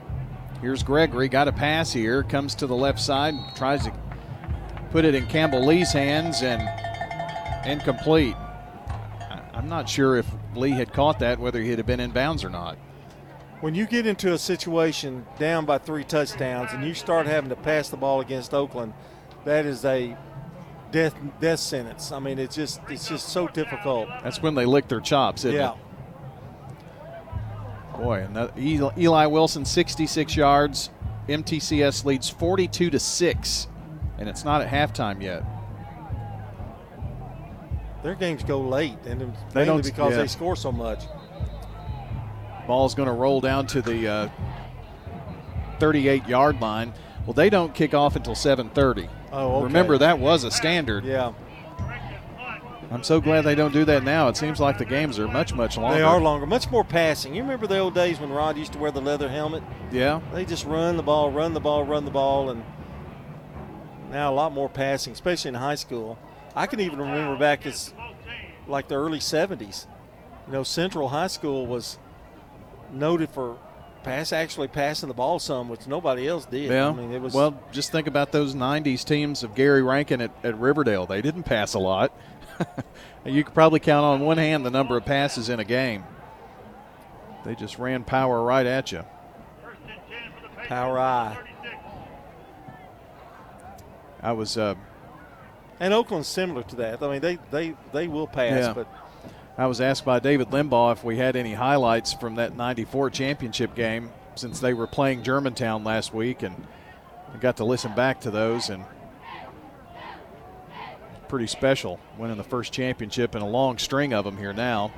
[0.62, 3.94] Here's Gregory, got a pass here, comes to the left side, tries to
[4.92, 6.62] put it in Campbell Lee's hands and
[7.66, 8.36] incomplete.
[9.54, 12.50] I'm not sure if Lee had caught that, whether he had been in bounds or
[12.50, 12.78] not.
[13.62, 17.56] When you get into a situation down by three touchdowns and you start having to
[17.56, 18.94] pass the ball against Oakland,
[19.46, 20.18] that is a
[20.92, 22.12] death death sentence.
[22.12, 24.10] I mean, it's just it's just so difficult.
[24.24, 25.74] That's when they lick their chops, isn't yeah.
[25.74, 25.78] it?
[27.97, 30.89] Boy, and that Eli Wilson, 66 yards.
[31.27, 33.67] MTCS leads 42 to six,
[34.17, 35.43] and it's not at halftime yet.
[38.04, 40.17] Their games go late, and They don't- because yeah.
[40.17, 41.04] they score so much.
[42.67, 44.30] Ball's going to roll down to the uh,
[45.80, 46.93] 38 yard line.
[47.25, 49.08] Well, they don't kick off until 7:30.
[49.32, 49.63] Oh, okay.
[49.65, 51.06] Remember that was a standard.
[51.06, 51.34] Yeah,
[52.91, 54.27] I'm so glad they don't do that now.
[54.27, 55.97] It seems like the games are much much longer.
[55.97, 57.34] they are longer, much more passing.
[57.34, 59.63] You remember the old days when Rod used to wear the leather helmet?
[59.91, 60.19] Yeah.
[60.34, 62.63] They just run the ball, run the ball, run the ball, and
[64.12, 66.19] now a lot more passing, especially in high school.
[66.54, 67.93] I can even remember back as
[68.67, 69.88] like the early 70s.
[70.47, 71.97] You know, Central High School was
[72.91, 73.58] noted for
[74.04, 76.71] pass actually passing the ball some, which nobody else did.
[76.71, 76.89] Yeah.
[76.89, 80.32] I mean, it was well, just think about those 90s teams of Gary Rankin at,
[80.43, 81.06] at Riverdale.
[81.06, 82.12] They didn't pass a lot.
[83.26, 86.04] you could probably count on one hand the number of passes in a game.
[87.45, 89.04] They just ran power right at you.
[90.67, 91.38] power eye.
[94.21, 94.76] I was uh,
[95.80, 97.02] And Oakland's similar to that.
[97.02, 98.74] I mean, they they they will pass, Yeah.
[98.74, 98.88] but
[99.58, 103.76] I was asked by David Limbaugh if we had any highlights from that 94 championship
[103.76, 106.56] game since they were playing Germantown last week, and
[107.34, 108.86] I got to listen back to those, and
[111.32, 114.91] pretty special winning the first championship in a long string of them here now.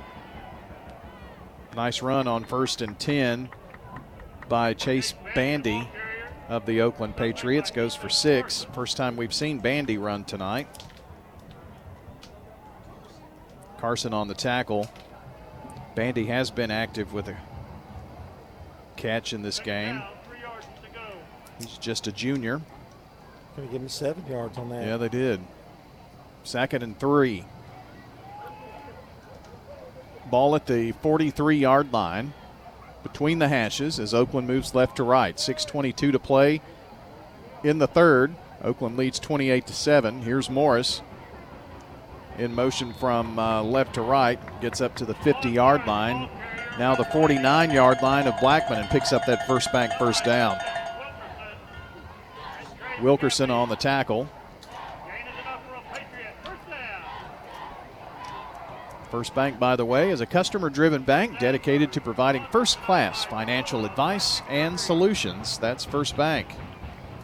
[1.76, 3.48] Nice run on first and 10
[4.48, 5.88] by Chase Bandy
[6.48, 7.70] of the Oakland Patriots.
[7.70, 8.66] Goes for six.
[8.74, 10.66] First time we've seen Bandy run tonight.
[13.78, 14.90] Carson on the tackle.
[15.94, 17.36] Bandy has been active with a
[18.96, 20.02] catch in this game.
[21.60, 22.60] He's just a junior.
[23.54, 24.84] Going to give him seven yards on that.
[24.84, 25.40] Yeah, they did.
[26.44, 27.44] Second and three.
[30.30, 32.32] Ball at the 43 yard line
[33.02, 35.36] between the hashes as Oakland moves left to right.
[35.36, 36.60] 6.22 to play
[37.62, 38.34] in the third.
[38.62, 40.22] Oakland leads 28 to 7.
[40.22, 41.02] Here's Morris
[42.38, 46.28] in motion from uh, left to right, gets up to the 50 yard line.
[46.78, 50.58] Now the 49 yard line of Blackman and picks up that first bank first down.
[53.02, 54.28] Wilkerson on the tackle.
[59.14, 63.24] First Bank, by the way, is a customer driven bank dedicated to providing first class
[63.24, 65.56] financial advice and solutions.
[65.56, 66.48] That's First Bank.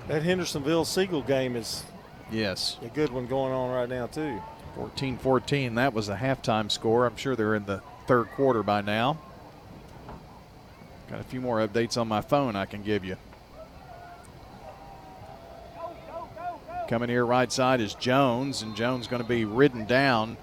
[0.06, 1.82] That Hendersonville Siegel game is
[2.30, 4.40] yes a good one going on right now, too.
[4.76, 5.74] 14 14.
[5.74, 7.06] That was a halftime score.
[7.06, 9.18] I'm sure they're in the third quarter by now.
[11.10, 13.16] Got a few more updates on my phone I can give you.
[16.88, 20.36] Coming here right side is Jones, and Jones going to be ridden down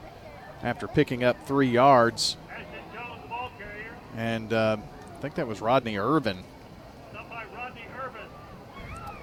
[0.64, 2.38] after picking up three yards.
[4.16, 4.78] And uh,
[5.18, 6.44] I think that was Rodney Irvin.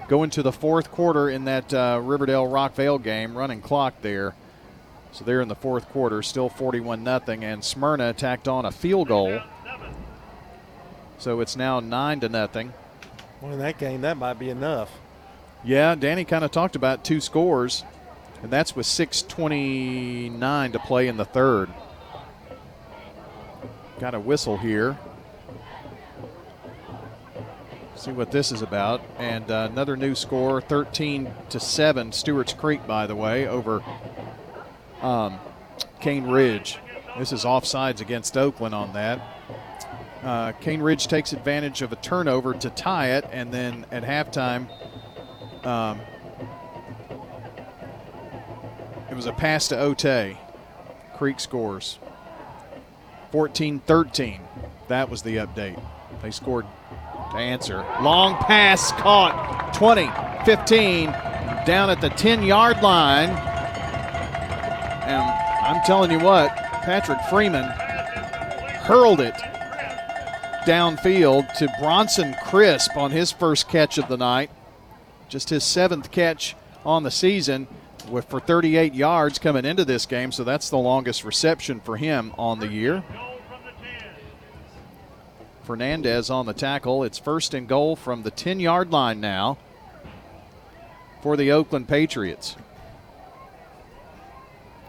[0.07, 4.35] Going to the fourth quarter in that uh, Riverdale Rockvale game, running clock there.
[5.11, 9.07] So they're in the fourth quarter, still 41 nothing, and Smyrna tacked on a field
[9.07, 9.41] goal.
[11.17, 12.73] So it's now nine to nothing.
[13.41, 14.91] Well, in that game, that might be enough.
[15.63, 17.83] Yeah, Danny kind of talked about two scores,
[18.41, 21.69] and that's with 6:29 to play in the third.
[23.99, 24.97] Got a whistle here.
[27.95, 32.11] See what this is about, and uh, another new score, 13 to seven.
[32.11, 33.81] Stewart's Creek, by the way, over
[35.01, 35.39] um,
[36.01, 36.77] Cane Ridge.
[37.17, 39.21] This is offsides against Oakland on that.
[40.21, 44.67] Uh, Cane Ridge takes advantage of a turnover to tie it, and then at halftime,
[45.65, 46.01] um,
[49.15, 50.35] it was a pass to Otay.
[51.15, 51.99] Creek scores
[53.31, 54.41] 14 13.
[54.89, 55.81] That was the update.
[56.21, 56.65] They scored
[57.31, 57.77] to answer.
[58.01, 60.07] Long pass caught 20
[60.43, 61.05] 15
[61.65, 63.29] down at the 10 yard line.
[65.07, 65.21] And
[65.65, 67.69] I'm telling you what, Patrick Freeman
[68.83, 69.35] hurled it
[70.65, 74.49] downfield to Bronson Crisp on his first catch of the night.
[75.29, 77.69] Just his seventh catch on the season
[78.09, 82.33] with for 38 yards coming into this game, so that's the longest reception for him
[82.37, 83.03] on the year.
[85.63, 87.03] Fernandez on the tackle.
[87.03, 89.57] It's first and goal from the 10 yard line now
[91.21, 92.55] for the Oakland Patriots.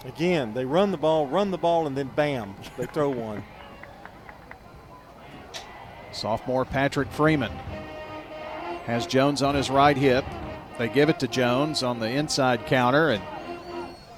[0.05, 3.43] Again, they run the ball, run the ball, and then bam, they throw one.
[6.13, 7.53] Sophomore Patrick Freeman
[8.85, 10.25] has Jones on his right hip.
[10.79, 13.23] They give it to Jones on the inside counter, and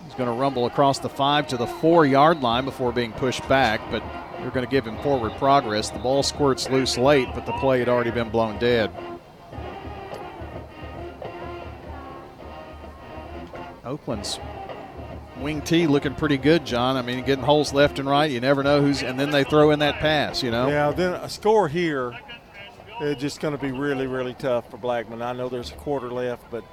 [0.04, 3.48] he's going to rumble across the five to the four yard line before being pushed
[3.48, 4.02] back, but
[4.38, 5.90] they're going to give him forward progress.
[5.90, 8.90] The ball squirts loose late, but the play had already been blown dead.
[13.84, 14.38] Oakland's
[15.40, 16.96] wing T looking pretty good, John.
[16.96, 18.30] I mean, getting holes left and right.
[18.30, 20.68] You never know who's, and then they throw in that pass, you know?
[20.68, 22.18] Yeah, then a score here
[23.00, 25.22] is just going to be really, really tough for Blackman.
[25.22, 26.64] I know there's a quarter left, but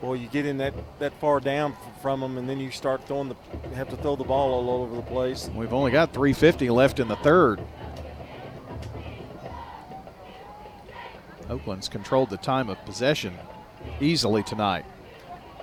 [0.00, 3.28] boy, you get in that, that far down from them, and then you start throwing
[3.28, 3.36] the,
[3.74, 5.50] have to throw the ball all over the place.
[5.54, 7.60] We've only got 350 left in the third.
[11.50, 13.34] Oakland's controlled the time of possession
[14.00, 14.84] easily tonight.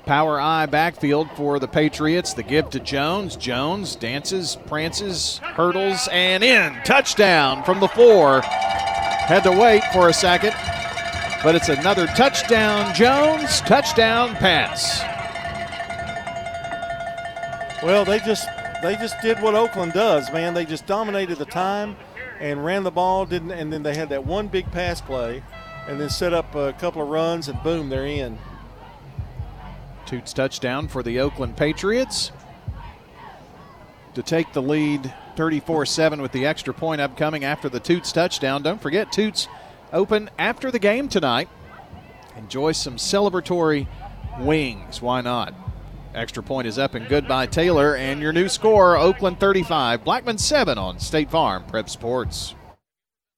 [0.06, 2.34] Power I backfield for the Patriots.
[2.34, 3.36] The give to Jones.
[3.36, 6.74] Jones dances, prances, hurdles, and in.
[6.84, 8.44] Touchdown from the four.
[9.26, 10.54] Had to wait for a second,
[11.44, 13.60] but it's another touchdown, Jones.
[13.62, 15.02] Touchdown pass.
[17.82, 18.48] Well, they just
[18.84, 20.54] they just did what Oakland does, man.
[20.54, 21.96] They just dominated the time
[22.40, 25.42] and ran the ball, didn't, and then they had that one big pass play,
[25.88, 28.38] and then set up a couple of runs, and boom, they're in.
[30.06, 32.32] Toots touchdown for the Oakland Patriots.
[34.14, 38.64] to take the lead 34 7 with the extra point upcoming after the Toots touchdown.
[38.64, 39.48] Don't forget, Toots
[39.94, 41.50] open after the game tonight.
[42.38, 43.88] Enjoy some celebratory
[44.40, 45.02] wings.
[45.02, 45.54] Why not?
[46.14, 47.96] Extra point is up and good by Taylor.
[47.96, 52.56] And your new score Oakland 35, Blackman 7 on State Farm Prep Sports.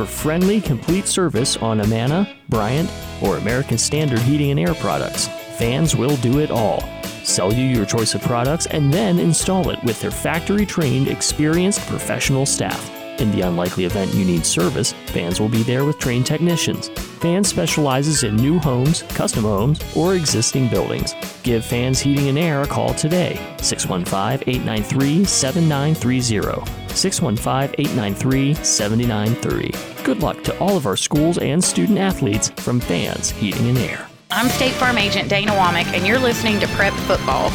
[0.00, 2.90] for friendly, complete service on Amana, Bryant,
[3.22, 5.28] or American Standard Heating and Air products.
[5.58, 6.80] Vans will do it all.
[7.22, 11.86] Sell you your choice of products and then install it with their factory trained, experienced
[11.86, 12.90] professional staff.
[13.20, 16.88] In the unlikely event you need service, Vans will be there with trained technicians.
[17.20, 21.14] Vans specializes in new homes, custom homes, or existing buildings.
[21.42, 26.94] Give Vans Heating and Air a call today, 615 893 7930.
[26.94, 29.89] 615 893 7930.
[30.02, 34.08] Good luck to all of our schools and student athletes from Vans Heating and Air.
[34.30, 37.50] I'm State Farm Agent Dana Womack, and you're listening to Prep Football.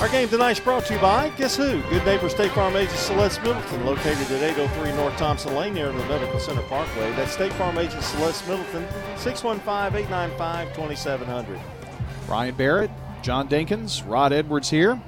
[0.00, 1.82] Our game tonight is brought to you by Guess Who?
[1.90, 6.06] Good neighbor State Farm agent Celeste Middleton, located at 803 North Thompson Lane near the
[6.06, 7.10] Medical Center Parkway.
[7.12, 11.60] That's State Farm agent Celeste Middleton, 615-895-2700.
[12.28, 12.92] Ryan Barrett,
[13.22, 15.00] John Dinkins, Rod Edwards here.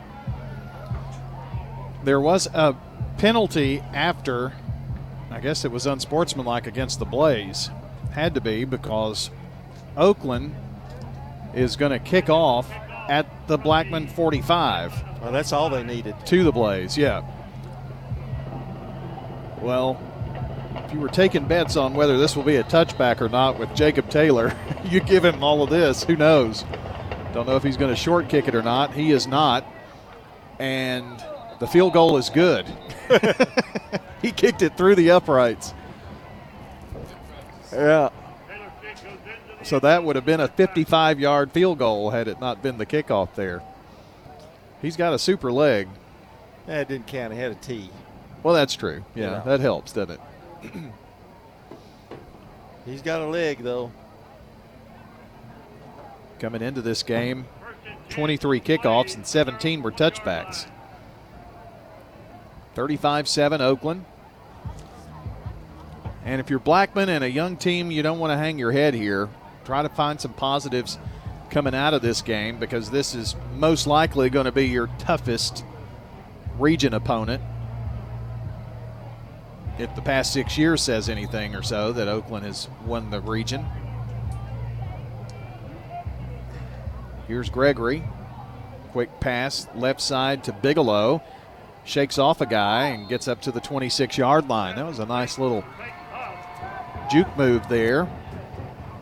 [2.03, 2.75] There was a
[3.17, 4.55] penalty after,
[5.31, 7.71] I guess it was unsportsmanlike against the Blaze.
[8.13, 9.31] Had to be because
[9.97, 10.55] Oakland
[11.55, 12.71] is going to kick off
[13.09, 15.21] at the Blackman 45.
[15.23, 16.15] Well, that's all they needed.
[16.27, 17.25] To the Blaze, yeah.
[19.61, 20.01] Well,
[20.85, 23.75] if you were taking bets on whether this will be a touchback or not with
[23.75, 26.05] Jacob Taylor, you give him all of this.
[26.05, 26.65] Who knows?
[27.33, 28.95] Don't know if he's going to short kick it or not.
[28.95, 29.65] He is not.
[30.59, 31.25] And
[31.61, 32.67] the field goal is good.
[34.23, 35.73] he kicked it through the uprights.
[37.73, 38.09] Yeah.
[39.63, 42.87] So that would have been a 55 yard field goal had it not been the
[42.87, 43.63] kickoff there.
[44.83, 45.87] He's got a super leg.
[46.67, 47.35] That didn't count.
[47.35, 47.91] He had a T.
[48.43, 49.05] Well, that's true.
[49.15, 49.41] Yeah, yeah.
[49.41, 50.19] that helps, doesn't
[50.63, 50.73] it?
[52.87, 53.93] He's got a leg, though.
[56.39, 57.45] Coming into this game,
[58.09, 60.67] 23 kickoffs and 17 were touchbacks.
[62.81, 64.07] 35 7 Oakland.
[66.25, 68.95] And if you're Blackman and a young team, you don't want to hang your head
[68.95, 69.29] here
[69.67, 70.99] try to find some positives
[71.51, 75.63] coming out of this game because this is most likely going to be your toughest
[76.59, 77.43] region opponent.
[79.79, 83.67] If the past six years says anything or so, that Oakland has won the region.
[87.29, 88.03] Here's Gregory.
[88.93, 91.23] Quick pass left side to Bigelow.
[91.91, 94.77] Shakes off a guy and gets up to the 26 yard line.
[94.77, 95.65] That was a nice little
[97.11, 98.09] juke move there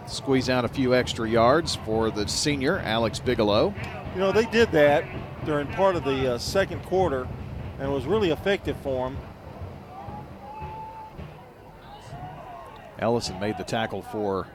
[0.07, 3.75] squeeze out a few extra yards for the senior, Alex Bigelow.
[4.15, 5.05] You know, they did that
[5.45, 7.29] during part of the uh, second quarter
[7.79, 9.19] and it was really effective for them.
[12.99, 14.49] Ellison made the tackle for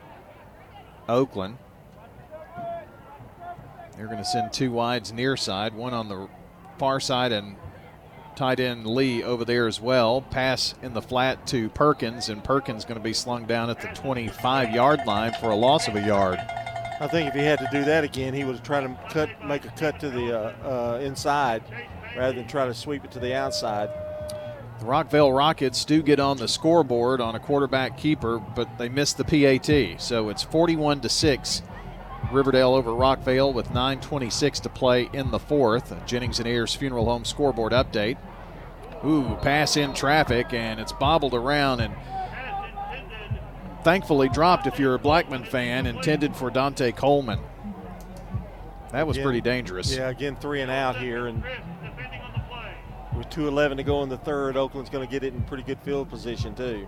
[1.08, 1.60] Oakland.
[3.96, 6.28] They're going to send two wides near side, one on the
[6.80, 7.58] far side and
[8.36, 10.22] tight end Lee over there as well.
[10.22, 13.88] Pass in the flat to Perkins, and Perkins going to be slung down at the
[13.88, 16.40] 25 yard line for a loss of a yard.
[17.00, 19.30] I think if he had to do that again, he would have tried to cut,
[19.46, 21.64] make a cut to the uh, uh, inside
[22.16, 23.90] rather than try to sweep it to the outside.
[24.80, 29.18] The Rockvale Rockets do get on the scoreboard on a quarterback keeper, but they missed
[29.18, 30.02] the PAT.
[30.02, 31.62] So it's 41 to 6.
[32.32, 35.94] Riverdale over Rockvale with 9.26 to play in the fourth.
[36.06, 38.18] Jennings and Ayers Funeral Home scoreboard update.
[39.06, 41.94] Ooh, pass in traffic, and it's bobbled around and
[43.84, 47.40] thankfully dropped if you're a Blackman fan, intended for Dante Coleman.
[48.92, 49.96] That was again, pretty dangerous.
[49.96, 51.28] Yeah, again, three and out here.
[51.28, 51.44] And
[53.18, 55.80] with 2.11 to go in the third, Oakland's going to get it in pretty good
[55.80, 56.88] field position, too.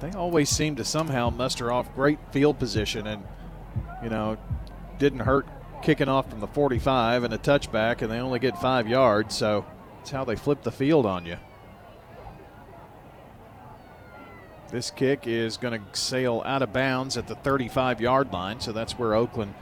[0.00, 3.24] They always seem to somehow muster off great field position and,
[4.02, 4.36] you know,
[4.98, 5.46] didn't hurt
[5.82, 9.36] kicking off from the 45 and a touchback, and they only get five yards.
[9.36, 9.64] So
[9.98, 11.36] that's how they flip the field on you.
[14.70, 18.70] This kick is going to sail out of bounds at the 35 yard line, so
[18.72, 19.54] that's where Oakland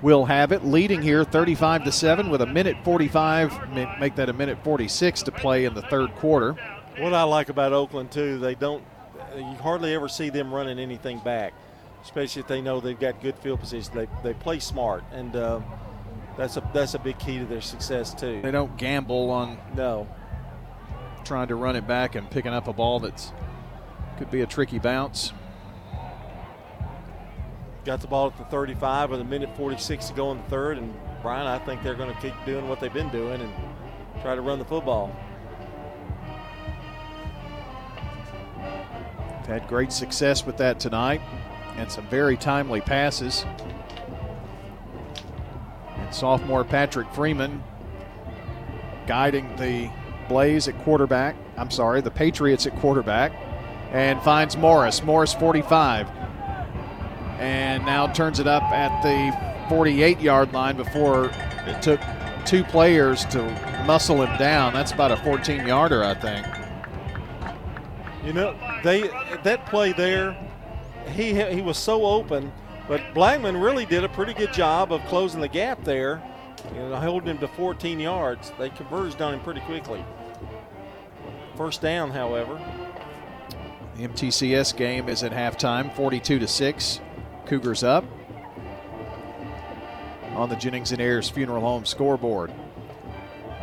[0.00, 4.32] will have it, leading here 35 to 7 with a minute 45, make that a
[4.32, 6.52] minute 46 to play in the third quarter.
[6.98, 8.82] What I like about Oakland too, they don't
[9.40, 11.54] you hardly ever see them running anything back,
[12.02, 13.92] especially if they know they've got good field position.
[13.94, 15.60] They, they play smart, and uh,
[16.36, 18.40] that's a that's a big key to their success too.
[18.42, 20.06] They don't gamble on no
[21.24, 23.32] trying to run it back and picking up a ball that's
[24.16, 25.32] could be a tricky bounce.
[27.84, 30.78] Got the ball at the 35 with a minute 46 to go in the third,
[30.78, 33.52] and Brian, I think they're going to keep doing what they've been doing and
[34.22, 35.14] try to run the football.
[39.48, 41.22] Had great success with that tonight
[41.76, 43.46] and some very timely passes.
[45.96, 47.62] And sophomore Patrick Freeman
[49.06, 49.90] guiding the
[50.28, 51.34] Blaze at quarterback.
[51.56, 53.32] I'm sorry, the Patriots at quarterback.
[53.90, 55.02] And finds Morris.
[55.02, 56.08] Morris 45.
[57.38, 61.30] And now turns it up at the 48 yard line before
[61.66, 62.00] it took
[62.44, 63.42] two players to
[63.86, 64.74] muscle him down.
[64.74, 66.46] That's about a 14 yarder, I think.
[68.28, 68.54] You know,
[68.84, 69.08] they
[69.42, 70.36] that play there,
[71.12, 72.52] he he was so open,
[72.86, 76.22] but Blackman really did a pretty good job of closing the gap there,
[76.74, 78.52] and holding him to 14 yards.
[78.58, 80.04] They converged on him pretty quickly.
[81.56, 82.60] First down, however.
[83.96, 87.00] The MTCS game is at halftime, 42 to six.
[87.46, 88.04] Cougars up
[90.34, 92.52] on the Jennings and Ayers Funeral Home scoreboard.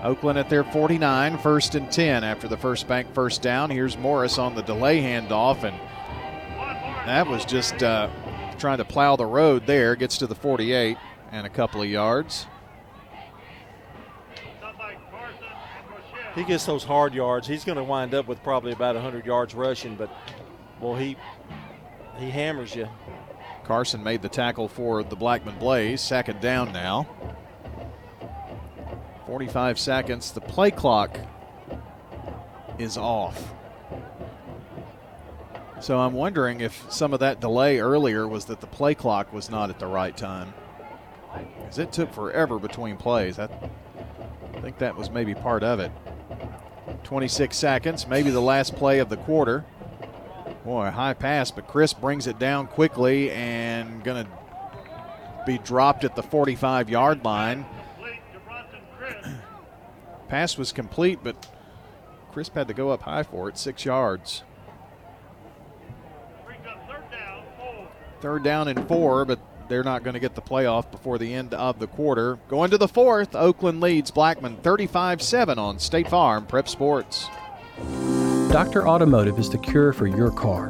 [0.06, 3.72] Oakland at their 49, first and 10 after the first bank first down.
[3.72, 5.76] Here's Morris on the delay handoff, and
[7.08, 8.08] that was just uh,
[8.60, 9.96] trying to plow the road there.
[9.96, 10.96] Gets to the 48
[11.32, 12.46] and a couple of yards.
[16.36, 17.48] He gets those hard yards.
[17.48, 20.12] He's going to wind up with probably about 100 yards rushing, but
[20.80, 21.18] well, he
[22.20, 22.88] he hammers you.
[23.64, 26.00] Carson made the tackle for the Blackman Blaze.
[26.02, 27.08] Second down now.
[29.26, 30.32] 45 seconds.
[30.32, 31.20] The play clock
[32.78, 33.54] is off.
[35.82, 39.50] So I'm wondering if some of that delay earlier was that the play clock was
[39.50, 40.54] not at the right time.
[41.58, 43.40] Because it took forever between plays.
[43.40, 43.50] I
[44.62, 45.92] think that was maybe part of it.
[47.04, 49.66] 26 seconds, maybe the last play of the quarter.
[50.64, 54.32] Boy, high pass, but Chris brings it down quickly and going to
[55.46, 57.66] be dropped at the 45 yard line.
[60.28, 61.48] Pass was complete, but
[62.32, 64.44] Crisp had to go up high for it, six yards.
[68.22, 71.54] Third down and four, but they're not going to get the playoff before the end
[71.54, 72.40] of the quarter.
[72.48, 77.28] Going to the fourth, Oakland leads Blackman 35 7 on State Farm Prep Sports.
[78.52, 78.88] Dr.
[78.88, 80.70] Automotive is the cure for your car.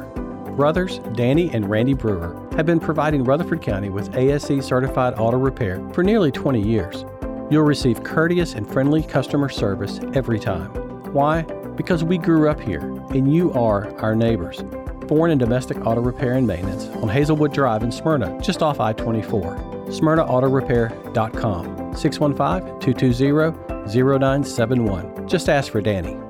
[0.56, 5.86] Brothers Danny and Randy Brewer have been providing Rutherford County with ASE certified auto repair
[5.92, 7.04] for nearly 20 years.
[7.50, 10.70] You'll receive courteous and friendly customer service every time.
[11.12, 11.42] Why?
[11.76, 12.80] Because we grew up here
[13.10, 14.62] and you are our neighbors.
[15.06, 18.92] Born and domestic auto repair and maintenance on Hazelwood Drive in Smyrna, just off I
[18.92, 19.56] 24.
[19.86, 25.28] SmyrnaAutorepair.com 615 220 0971.
[25.28, 26.25] Just ask for Danny.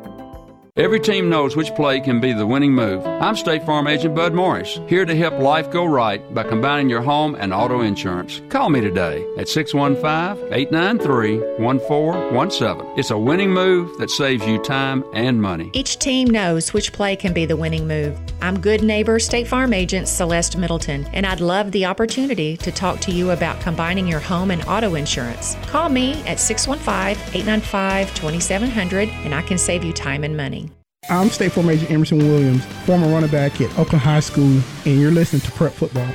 [0.76, 3.06] Every team knows which play can be the winning move.
[3.06, 7.00] I'm State Farm Agent Bud Morris, here to help life go right by combining your
[7.00, 8.42] home and auto insurance.
[8.50, 12.98] Call me today at 615 893 1417.
[12.98, 15.70] It's a winning move that saves you time and money.
[15.72, 18.18] Each team knows which play can be the winning move.
[18.42, 23.00] I'm good neighbor State Farm Agent Celeste Middleton, and I'd love the opportunity to talk
[23.00, 25.56] to you about combining your home and auto insurance.
[25.68, 30.65] Call me at 615 895 2700 and I can save you time and money.
[31.08, 35.12] I'm State Farm Agent Emerson Williams, former running back at Oakland High School, and you're
[35.12, 36.08] listening to Prep Football.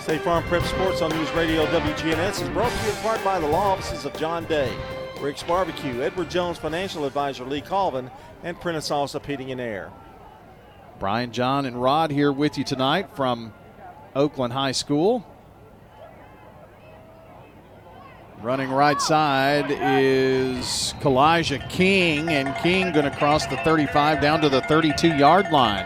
[0.00, 3.38] State Farm Prep Sports on News Radio WGNS is brought to you in part by
[3.38, 4.74] the law offices of John Day,
[5.20, 8.10] Rick's Barbecue, Edward Jones Financial Advisor Lee Colvin,
[8.42, 9.92] and Prentice Allsup Heating and Air.
[10.98, 13.54] Brian, John, and Rod here with you tonight from
[14.16, 15.24] Oakland High School.
[18.42, 24.48] Running right side is Kalijah King, and King going to cross the 35 down to
[24.48, 25.84] the 32 yard line.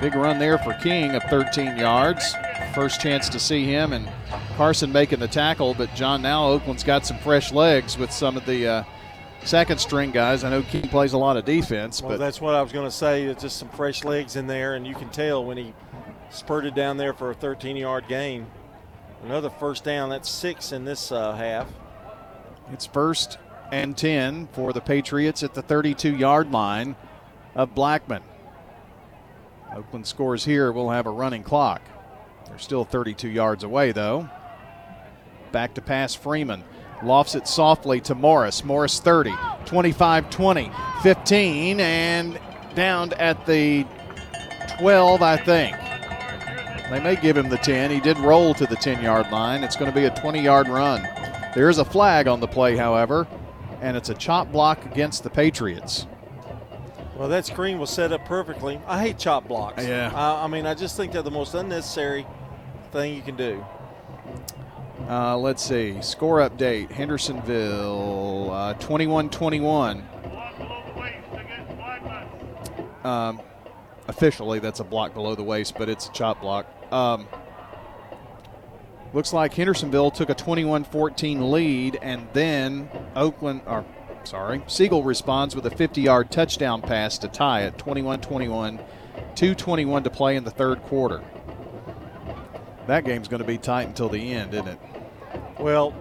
[0.00, 2.34] Big run there for King of 13 yards.
[2.74, 4.08] First chance to see him, and
[4.56, 5.74] Carson making the tackle.
[5.74, 8.84] But John, now Oakland's got some fresh legs with some of the uh,
[9.44, 10.42] second string guys.
[10.42, 12.86] I know King plays a lot of defense, well, but that's what I was going
[12.86, 13.24] to say.
[13.24, 15.74] It's just some fresh legs in there, and you can tell when he
[16.30, 18.46] spurted down there for a 13 yard gain.
[19.22, 20.10] Another first down.
[20.10, 21.68] That's six in this uh, half.
[22.72, 23.38] It's first
[23.72, 26.96] and 10 for the Patriots at the 32 yard line
[27.54, 28.22] of Blackman.
[29.74, 30.72] Oakland scores here.
[30.72, 31.82] We'll have a running clock.
[32.46, 34.28] They're still 32 yards away, though.
[35.52, 36.64] Back to pass Freeman.
[37.02, 38.64] Lofts it softly to Morris.
[38.64, 39.32] Morris 30,
[39.64, 40.70] 25 20,
[41.02, 42.40] 15, and
[42.74, 43.86] down at the
[44.78, 45.76] 12, I think.
[46.90, 47.90] They may give him the 10.
[47.92, 49.62] He did roll to the 10 yard line.
[49.62, 51.02] It's going to be a 20 yard run.
[51.54, 53.28] There is a flag on the play, however,
[53.80, 56.06] and it's a chop block against the Patriots.
[57.16, 58.80] Well, that screen was set up perfectly.
[58.86, 59.86] I hate chop blocks.
[59.86, 60.10] Yeah.
[60.14, 62.26] I, I mean, I just think they're the most unnecessary
[62.92, 63.64] thing you can do.
[65.08, 66.00] Uh, let's see.
[66.02, 70.06] Score update Hendersonville uh, 21 21.
[73.04, 73.40] Um,
[74.08, 76.66] officially, that's a block below the waist, but it's a chop block.
[76.90, 77.28] Um,
[79.12, 83.84] looks like Hendersonville took a 21 14 lead, and then Oakland, or
[84.24, 88.78] sorry, Siegel responds with a 50 yard touchdown pass to tie it 21 21,
[89.34, 91.22] 2.21 to play in the third quarter.
[92.86, 94.78] That game's going to be tight until the end, isn't it?
[95.58, 95.94] Well,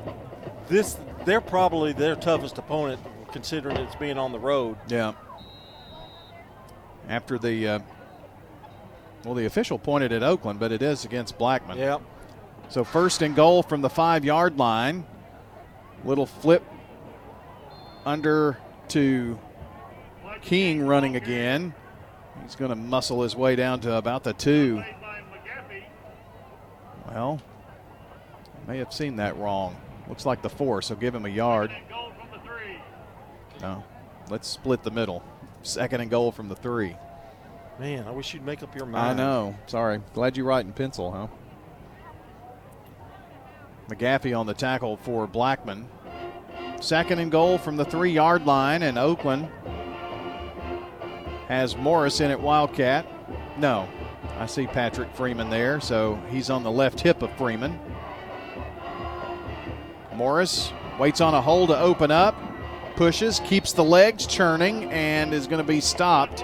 [0.68, 3.00] this they're probably their toughest opponent,
[3.32, 4.78] considering it's being on the road.
[4.88, 5.14] Yeah.
[7.08, 7.80] After the, uh,
[9.24, 11.78] well, the official pointed at Oakland, but it is against Blackman.
[11.78, 12.02] Yep.
[12.70, 15.06] So first and goal from the five yard line.
[16.06, 16.64] Little flip
[18.06, 18.58] under
[18.90, 19.38] to
[20.42, 21.74] King running again.
[22.44, 24.82] He's going to muscle his way down to about the two.
[27.10, 27.42] Well,
[28.68, 29.76] I may have seen that wrong.
[30.08, 31.72] Looks like the four, so give him a yard.
[33.62, 33.84] No,
[34.30, 35.24] let's split the middle.
[35.64, 36.96] Second and goal from the three.
[37.80, 39.20] Man, I wish you'd make up your mind.
[39.20, 39.56] I know.
[39.68, 40.02] Sorry.
[40.14, 41.28] Glad you write in pencil, huh?
[43.88, 45.88] McGaffey on the tackle for Blackman.
[46.82, 49.48] Second and goal from the three yard line, and Oakland
[51.48, 53.08] has Morris in at Wildcat.
[53.58, 53.88] No,
[54.38, 57.80] I see Patrick Freeman there, so he's on the left hip of Freeman.
[60.14, 62.36] Morris waits on a hole to open up,
[62.98, 66.44] pushes, keeps the legs churning, and is going to be stopped.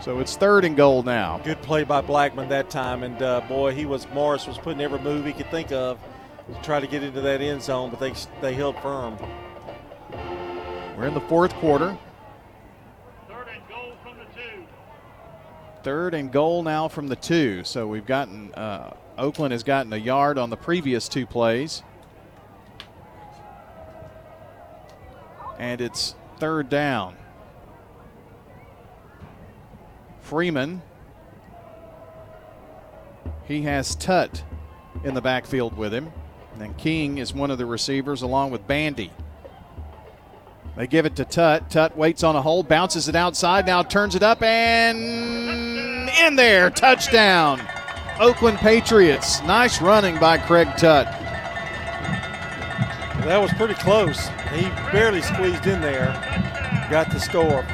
[0.00, 1.38] So it's third and goal now.
[1.44, 4.98] Good play by Blackman that time, and uh, boy, he was Morris was putting every
[4.98, 5.98] move he could think of
[6.50, 9.18] to try to get into that end zone, but they they held firm.
[10.96, 11.98] We're in the fourth quarter.
[13.28, 14.66] Third and goal from the two.
[15.82, 17.62] Third and goal now from the two.
[17.64, 21.82] So we've gotten uh, Oakland has gotten a yard on the previous two plays,
[25.58, 27.16] and it's third down.
[30.30, 30.80] Freeman.
[33.46, 34.44] He has Tut
[35.02, 36.12] in the backfield with him.
[36.52, 39.10] And then King is one of the receivers along with Bandy.
[40.76, 41.68] They give it to Tut.
[41.68, 46.70] Tut waits on a hole, bounces it outside, now turns it up and in there.
[46.70, 47.60] Touchdown.
[48.20, 49.42] Oakland Patriots.
[49.42, 51.06] Nice running by Craig Tut.
[53.26, 54.28] That was pretty close.
[54.54, 56.06] He barely squeezed in there,
[56.88, 57.66] got the score.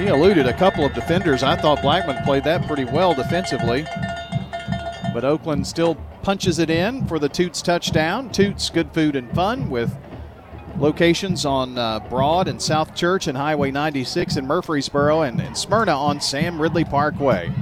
[0.00, 1.42] He eluded a couple of defenders.
[1.42, 3.84] I thought Blackman played that pretty well defensively.
[5.12, 8.30] But Oakland still punches it in for the Toots touchdown.
[8.30, 9.94] Toots Good Food and Fun with
[10.78, 15.92] locations on uh, Broad and South Church and Highway 96 in Murfreesboro and, and Smyrna
[15.92, 17.52] on Sam Ridley Parkway.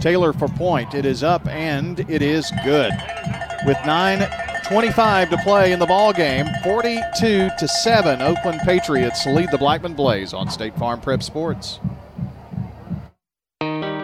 [0.00, 0.94] Taylor for point.
[0.94, 2.92] It is up and it is good.
[3.66, 3.78] With
[4.64, 9.92] 9:25 to play in the ball game, 42 to 7, Oakland Patriots lead the Blackman
[9.92, 11.80] Blaze on State Farm Prep Sports.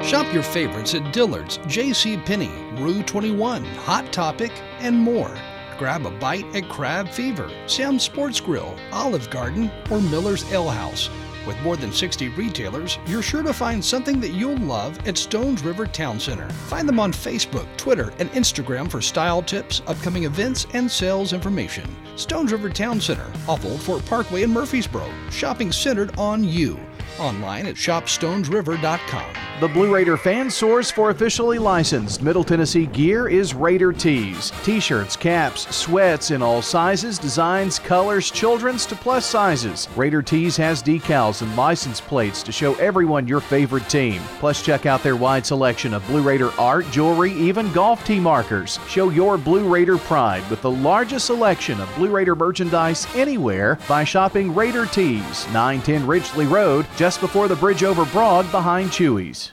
[0.02, 2.18] Shop your favorites at Dillard's, J.C.
[2.18, 5.34] Penney, Rue 21, Hot Topic, and more.
[5.78, 11.08] Grab a bite at Crab Fever, Sam's Sports Grill, Olive Garden, or Miller's Ale House.
[11.46, 15.62] With more than 60 retailers, you're sure to find something that you'll love at Stones
[15.62, 16.48] River Town Center.
[16.68, 21.88] Find them on Facebook, Twitter, and Instagram for style tips, upcoming events, and sales information.
[22.16, 25.08] Stones River Town Center, off Old Fort Parkway in Murfreesboro.
[25.30, 26.78] Shopping centered on you.
[27.18, 29.34] Online at shopstonesriver.com.
[29.60, 34.50] The Blue Raider fan source for officially licensed Middle Tennessee gear is Raider Tees.
[34.62, 39.86] T shirts, caps, sweats in all sizes, designs, colors, children's to plus sizes.
[39.96, 44.22] Raider Tees has decals and license plates to show everyone your favorite team.
[44.38, 48.78] Plus, check out their wide selection of Blue Raider art, jewelry, even golf tee markers.
[48.88, 54.04] Show your Blue Raider pride with the largest selection of Blue Raider merchandise anywhere by
[54.04, 59.52] shopping Raider Tees, 910 Ridgely Road, just before the bridge over Broad behind Chewy's.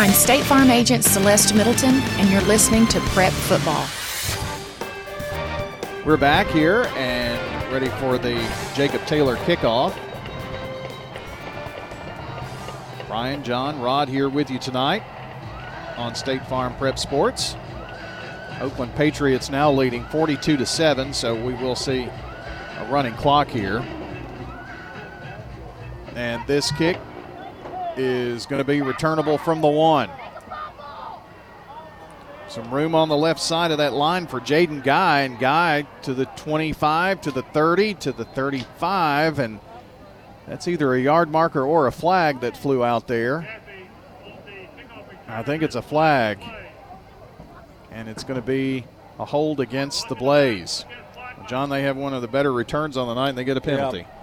[0.00, 3.86] I'm State Farm Agent Celeste Middleton, and you're listening to Prep Football.
[6.04, 8.34] We're back here and ready for the
[8.74, 9.96] Jacob Taylor kickoff.
[13.06, 15.04] Brian, John, Rod here with you tonight.
[15.96, 17.54] on State Farm Prep Sports.
[18.60, 22.08] Oakland Patriots now leading 42 to 7, so we will see
[22.78, 23.80] a running clock here.
[26.20, 26.98] And this kick
[27.96, 30.10] is going to be returnable from the one.
[32.46, 36.12] Some room on the left side of that line for Jaden Guy, and Guy to
[36.12, 39.60] the 25, to the 30, to the 35, and
[40.46, 43.48] that's either a yard marker or a flag that flew out there.
[45.26, 46.38] I think it's a flag.
[47.90, 48.84] And it's going to be
[49.18, 50.84] a hold against the Blaze.
[51.48, 53.62] John, they have one of the better returns on the night, and they get a
[53.62, 53.98] penalty.
[54.00, 54.19] Yep.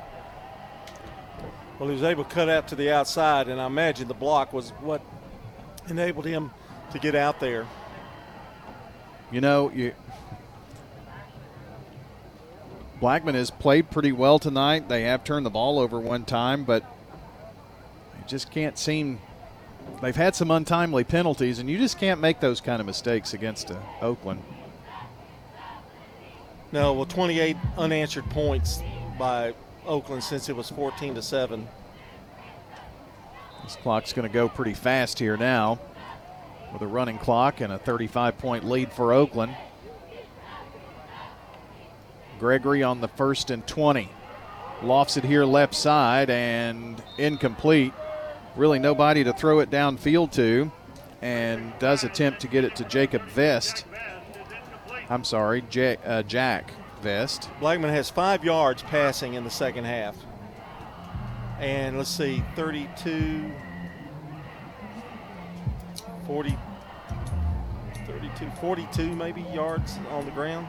[1.79, 4.51] Well, he was able to cut out to the outside, and I imagine the block
[4.51, 5.01] was what
[5.87, 6.51] enabled him
[6.91, 7.67] to get out there.
[9.31, 9.93] You know, you,
[12.99, 14.89] Blackman has played pretty well tonight.
[14.89, 16.83] They have turned the ball over one time, but
[18.13, 19.19] they just can't seem.
[20.01, 23.69] They've had some untimely penalties, and you just can't make those kind of mistakes against
[23.69, 24.41] uh, Oakland.
[26.71, 28.81] No, well, 28 unanswered points
[29.17, 29.53] by
[29.87, 31.67] Oakland since it was 14 to 7.
[33.63, 35.79] This clock's going to go pretty fast here now
[36.73, 39.55] with a running clock and a 35 point lead for Oakland.
[42.39, 44.09] Gregory on the first and 20.
[44.83, 47.93] Lofts it here left side and incomplete.
[48.55, 50.71] Really nobody to throw it downfield to.
[51.21, 53.85] And does attempt to get it to Jacob Vest.
[55.09, 57.49] I'm sorry, J- uh, Jack Vest.
[57.59, 60.15] Blackman has five yards passing in the second half.
[61.59, 63.51] And let's see, 32,
[66.27, 66.57] 40,
[68.05, 70.67] 32, 42 maybe yards on the ground.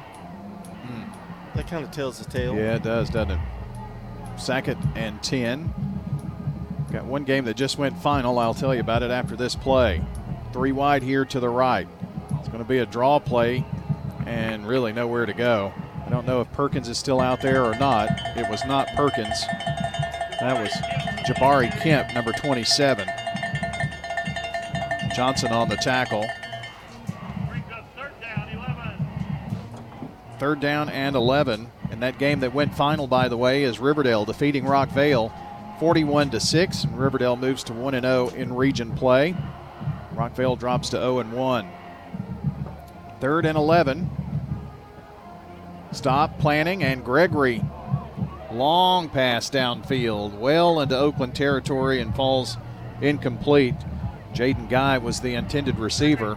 [0.86, 1.12] Mm.
[1.54, 2.54] That kind of tells the tale.
[2.54, 3.40] Yeah, it does, doesn't it?
[4.38, 5.72] Second and 10.
[6.92, 8.38] Got one game that just went final.
[8.38, 10.02] I'll tell you about it after this play.
[10.52, 11.86] Three wide here to the right.
[12.38, 13.64] It's going to be a draw play
[14.26, 15.72] and really nowhere to go.
[16.08, 18.08] I don't know if Perkins is still out there or not.
[18.34, 19.44] It was not Perkins.
[20.40, 20.70] That was
[21.28, 23.06] Jabari Kemp, number 27.
[25.14, 26.26] Johnson on the tackle.
[30.38, 31.70] Third down and 11.
[31.90, 35.30] And that game that went final, by the way, is Riverdale defeating Rock Rockvale
[35.78, 36.84] 41 to 6.
[36.84, 39.36] And Riverdale moves to 1 0 in region play.
[40.14, 41.68] Rockvale drops to 0 1.
[43.20, 44.27] Third and 11.
[45.92, 47.62] Stop planning, and Gregory
[48.52, 52.56] long pass downfield, well into Oakland territory, and falls
[53.00, 53.74] incomplete.
[54.34, 56.36] Jaden Guy was the intended receiver.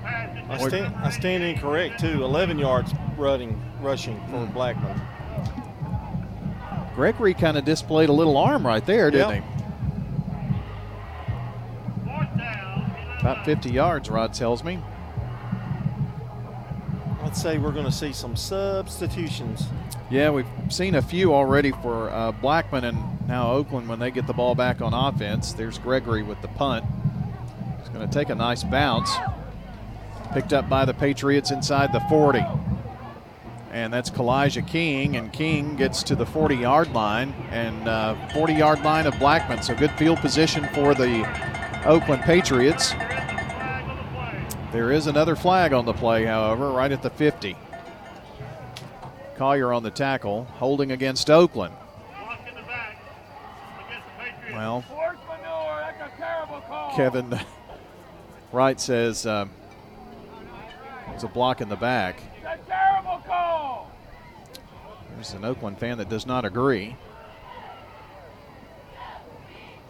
[0.50, 2.24] I stand, I stand incorrect too.
[2.24, 4.54] 11 yards running, rushing for Hmm.
[4.54, 5.02] Blackman.
[6.96, 9.44] Gregory kind of displayed a little arm right there, didn't Yep.
[9.44, 9.50] he?
[13.22, 14.80] About 50 yards, Rod tells me.
[17.24, 19.66] I'd say we're going to see some substitutions.
[20.10, 24.28] Yeah, we've seen a few already for uh, Blackman and now Oakland when they get
[24.28, 25.54] the ball back on offense.
[25.54, 26.84] There's Gregory with the punt.
[27.80, 29.12] He's going to take a nice bounce.
[30.34, 32.44] Picked up by the Patriots inside the 40.
[33.72, 38.54] And that's Kalijah King, and King gets to the 40 yard line and uh, 40
[38.54, 39.62] yard line of Blackman.
[39.62, 41.26] So good field position for the
[41.86, 42.94] Oakland Patriots.
[44.72, 47.58] There is another flag on the play, however, right at the 50.
[49.36, 51.74] Collier on the tackle, holding against Oakland.
[54.52, 54.86] Well,
[56.96, 57.40] Kevin
[58.52, 59.48] Wright says uh,
[61.14, 62.22] it's a block in the back.
[65.16, 66.96] There's an Oakland fan that does not agree.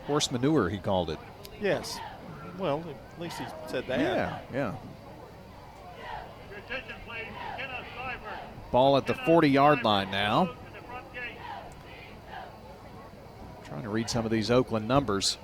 [0.05, 1.19] Horse manure, he called it.
[1.61, 1.99] Yes.
[2.57, 2.84] Well,
[3.14, 3.99] at least he said that.
[3.99, 4.74] Yeah, yeah.
[8.72, 10.55] Ball at the 40 yard line now.
[13.66, 15.38] Trying to read some of these Oakland numbers.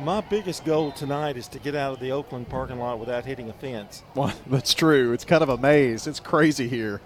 [0.00, 3.50] My biggest goal tonight is to get out of the Oakland parking lot without hitting
[3.50, 4.02] a fence.
[4.14, 5.12] Well, that's true.
[5.12, 6.06] It's kind of a maze.
[6.06, 7.00] It's crazy here.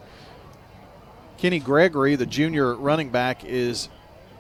[1.39, 3.89] Kenny Gregory, the junior running back, is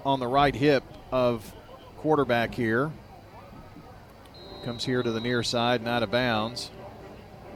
[0.05, 1.53] on the right hip of
[1.99, 2.91] quarterback here.
[4.67, 6.73] Comes here to the near side and out of bounds.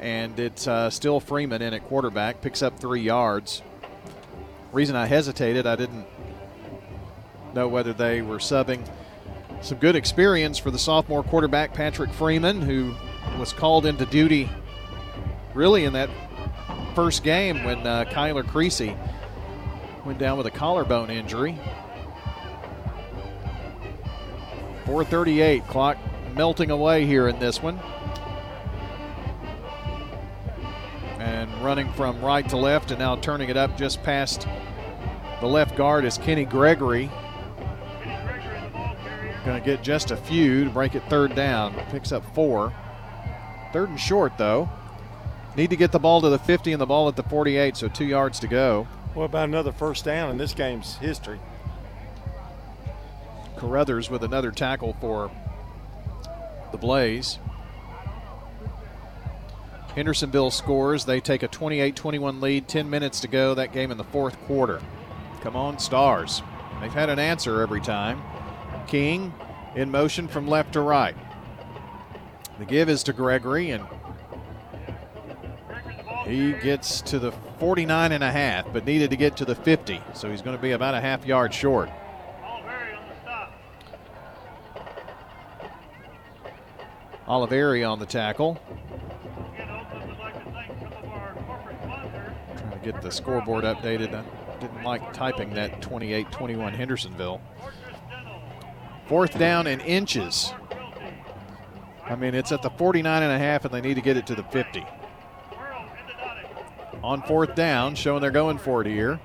[0.01, 3.63] And it's uh, still Freeman in at quarterback, picks up three yards.
[4.71, 6.07] Reason I hesitated, I didn't
[7.53, 8.89] know whether they were subbing
[9.61, 12.95] some good experience for the sophomore quarterback, Patrick Freeman, who
[13.41, 14.49] was called into duty
[15.53, 16.11] really in that
[16.95, 18.97] first game when uh, Kyler Creasy
[20.07, 21.59] went down with a collarbone injury.
[24.87, 25.99] 438 clock
[26.35, 27.79] melting away here in this one.
[31.19, 34.47] And running from right to left and now turning it up just past
[35.41, 37.11] the left guard is Kenny Gregory.
[39.45, 41.75] Going to get just a few to break it third down.
[41.91, 42.75] Picks up four.
[43.73, 44.69] Third and short, though.
[45.57, 47.89] Need to get the ball to the 50 and the ball at the 48, so
[47.89, 48.87] two yards to go.
[49.15, 51.41] What about another first down in this game's history?
[53.57, 55.31] Carruthers with another tackle for
[56.73, 57.39] the Blaze.
[59.95, 61.05] Hendersonville scores.
[61.05, 63.55] They take a 28 21 lead, 10 minutes to go.
[63.55, 64.81] That game in the fourth quarter.
[65.41, 66.43] Come on, Stars.
[66.81, 68.23] They've had an answer every time.
[68.87, 69.33] King
[69.75, 71.17] in motion from left to right.
[72.59, 73.85] The give is to Gregory, and
[76.27, 80.01] he gets to the 49 and a half, but needed to get to the 50,
[80.15, 81.91] so he's going to be about a half yard short.
[87.31, 88.61] Oliveri on the tackle.
[92.57, 94.13] Trying to get the scoreboard updated.
[94.13, 94.25] I
[94.59, 97.41] didn't like typing that 28 21 Hendersonville.
[99.07, 100.53] Fourth down in inches.
[102.05, 104.27] I mean, it's at the 49 and a half, and they need to get it
[104.27, 104.85] to the 50.
[107.05, 109.21] On fourth down, showing they're going for it here.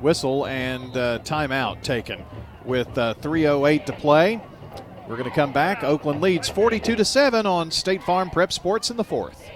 [0.00, 2.24] Whistle and uh, timeout taken
[2.64, 4.40] with uh, 3.08 to play.
[5.08, 5.84] We're going to come back.
[5.84, 9.48] Oakland leads 42 to 7 on State Farm Prep Sports in the fourth.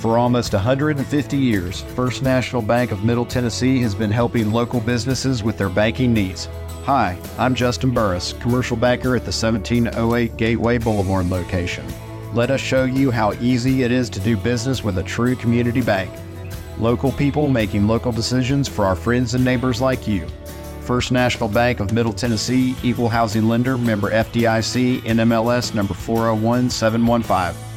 [0.00, 5.42] For almost 150 years, First National Bank of Middle Tennessee has been helping local businesses
[5.42, 6.48] with their banking needs.
[6.84, 11.84] Hi, I'm Justin Burris, commercial banker at the 1708 Gateway Boulevard location.
[12.32, 15.82] Let us show you how easy it is to do business with a true community
[15.82, 16.10] bank.
[16.78, 20.26] Local people making local decisions for our friends and neighbors like you.
[20.90, 27.69] First National Bank of Middle Tennessee, Equal Housing Lender, member FDIC, NMLS number 401715.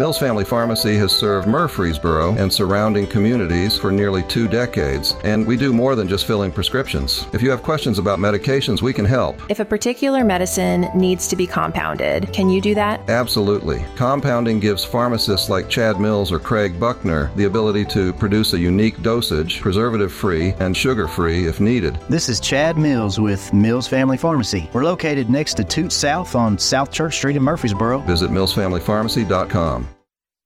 [0.00, 5.58] Mills Family Pharmacy has served Murfreesboro and surrounding communities for nearly two decades, and we
[5.58, 7.26] do more than just filling prescriptions.
[7.34, 9.38] If you have questions about medications, we can help.
[9.50, 13.10] If a particular medicine needs to be compounded, can you do that?
[13.10, 13.84] Absolutely.
[13.94, 19.02] Compounding gives pharmacists like Chad Mills or Craig Buckner the ability to produce a unique
[19.02, 21.98] dosage, preservative free and sugar free if needed.
[22.08, 24.70] This is Chad Mills with Mills Family Pharmacy.
[24.72, 27.98] We're located next to Toot South on South Church Street in Murfreesboro.
[27.98, 29.89] Visit millsfamilypharmacy.com.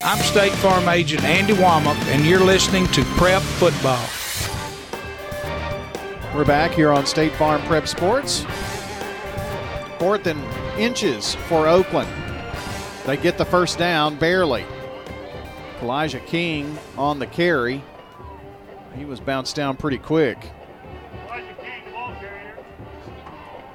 [0.07, 4.07] I'm State Farm Agent Andy Womack, and you're listening to Prep Football.
[6.35, 8.45] We're back here on State Farm Prep Sports.
[9.99, 10.45] Fourth and
[10.79, 12.11] inches for Oakland.
[13.07, 14.67] They get the first down barely.
[15.81, 17.83] Elijah King on the carry.
[18.99, 20.51] He was bounced down pretty quick.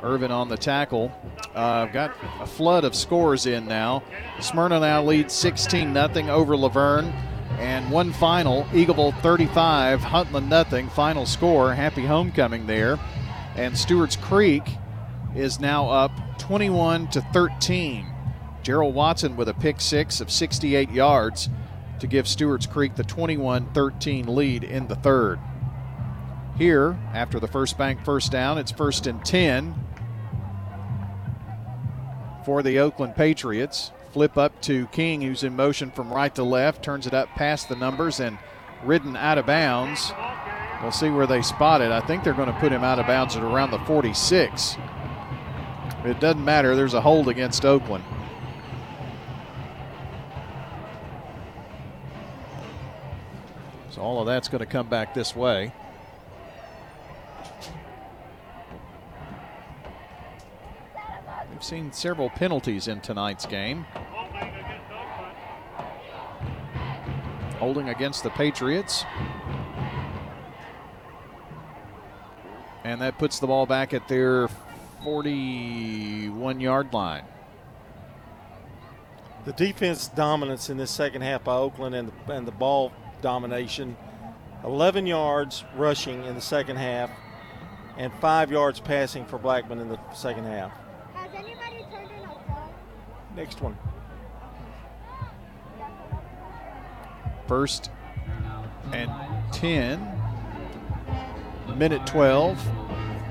[0.04, 1.12] Irvin on the tackle.
[1.54, 4.04] Uh, got a flood of scores in now.
[4.40, 7.12] Smyrna now leads 16 0 over La Vergne.
[7.58, 10.88] And one final, Eagleville 35, Huntland nothing.
[10.90, 12.98] Final score, happy homecoming there.
[13.56, 14.64] And Stewart's Creek
[15.36, 18.06] is now up 21 to 13.
[18.64, 21.50] Gerald Watson with a pick six of 68 yards
[22.00, 25.40] to give Stewart's Creek the 21 13 lead in the third.
[26.58, 29.76] Here, after the first bank first down, it's first and 10
[32.50, 33.92] for the Oakland Patriots.
[34.12, 37.70] Flip up to King, who's in motion from right to left, turns it up past
[37.70, 38.40] the numbers and
[38.84, 40.12] ridden out of bounds.
[40.82, 41.92] We'll see where they spot it.
[41.92, 44.78] I think they're going to put him out of bounds at around the 46.
[46.06, 46.76] It doesn't matter.
[46.76, 48.04] There's a hold against Oakland.
[53.92, 55.72] So all of that's going to come back this way.
[61.60, 63.86] We've seen several penalties in tonight's game.
[67.60, 69.04] Holding against the Patriots.
[72.86, 74.48] And that puts the ball back at their
[75.04, 77.26] 41 yard line.
[79.44, 83.98] The defense dominance in this second half by Oakland and the, and the ball domination
[84.64, 87.12] 11 yards rushing in the second half
[87.98, 90.72] and five yards passing for Blackman in the second half.
[93.40, 93.78] Next one.
[97.48, 97.90] First
[98.92, 99.10] and
[99.54, 100.06] 10.
[101.78, 102.62] Minute 12.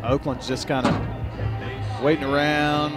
[0.05, 2.95] Oakland's just kind of waiting around,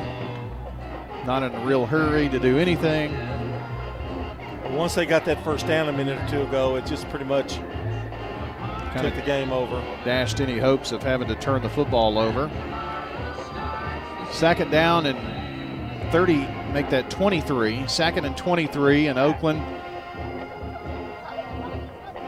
[1.25, 3.11] not in a real hurry to do anything.
[4.69, 7.57] Once they got that first down a minute or two ago, it just pretty much
[7.57, 9.81] kind took the game over.
[10.05, 12.49] Dashed any hopes of having to turn the football over.
[14.31, 17.87] Second down and 30, make that 23.
[17.87, 19.61] Second and 23, in Oakland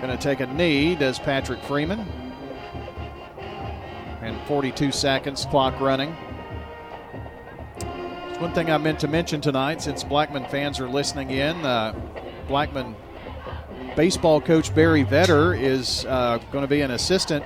[0.04, 2.06] Going to take a knee, does Patrick Freeman.
[4.22, 6.12] And 42 seconds, clock running.
[8.40, 11.98] One thing I meant to mention tonight, since Blackman fans are listening in, uh,
[12.50, 12.98] Blackman
[13.96, 17.46] baseball coach Barry Vetter is uh, going to be an assistant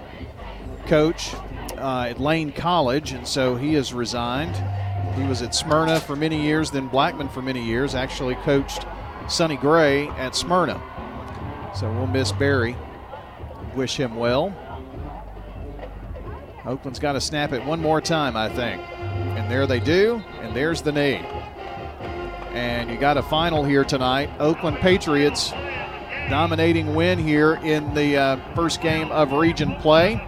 [0.87, 1.35] coach
[1.77, 4.55] uh, at Lane College, and so he has resigned.
[5.15, 7.95] He was at Smyrna for many years, then Blackman for many years.
[7.95, 8.85] Actually, coached
[9.27, 10.81] Sonny Gray at Smyrna.
[11.75, 12.75] So we'll miss Barry.
[13.75, 14.55] Wish him well.
[16.65, 18.81] Oakland's got to snap it one more time, I think.
[18.99, 21.25] And there they do, and there's the knee.
[22.51, 24.29] And you got a final here tonight.
[24.39, 25.51] Oakland Patriots
[26.29, 30.21] dominating win here in the uh, first game of region play.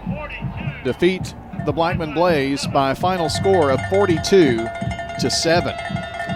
[0.84, 1.34] Defeat
[1.64, 4.66] the Blackman Blaze by a final score of 42
[5.20, 5.74] to 7.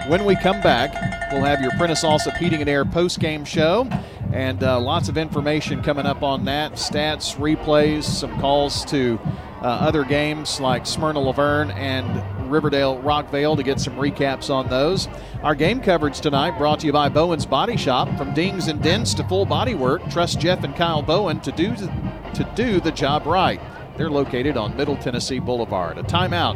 [0.07, 3.87] When we come back, we'll have your Prentice Allsup Heating and Air post-game show
[4.35, 9.17] and uh, lots of information coming up on that stats, replays, some calls to
[9.61, 14.67] uh, other games like Smyrna La Vergne and Riverdale Rockvale to get some recaps on
[14.67, 15.07] those.
[15.41, 18.15] Our game coverage tonight brought to you by Bowen's Body Shop.
[18.17, 21.73] From dings and dents to full body work, trust Jeff and Kyle Bowen to do
[21.75, 23.61] to do the job right.
[23.97, 25.97] They're located on Middle Tennessee Boulevard.
[25.97, 26.55] A timeout.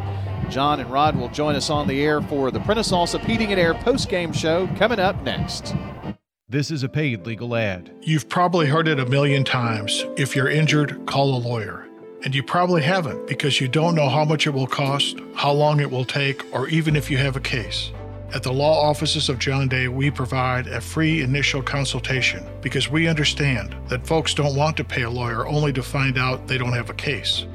[0.50, 3.60] John and Rod will join us on the air for the Prentice Allsup Heating and
[3.60, 5.74] Air post-game show coming up next.
[6.48, 7.94] This is a paid legal ad.
[8.02, 10.04] You've probably heard it a million times.
[10.16, 11.86] If you're injured, call a lawyer.
[12.24, 15.80] And you probably haven't because you don't know how much it will cost, how long
[15.80, 17.92] it will take, or even if you have a case.
[18.32, 23.08] At the law offices of John Day, we provide a free initial consultation because we
[23.08, 26.72] understand that folks don't want to pay a lawyer only to find out they don't
[26.72, 27.46] have a case.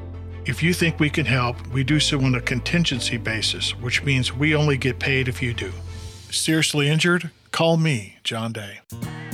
[0.44, 4.34] If you think we can help, we do so on a contingency basis, which means
[4.34, 5.72] we only get paid if you do.
[6.30, 7.30] Seriously injured?
[7.52, 8.80] Call me, John Day.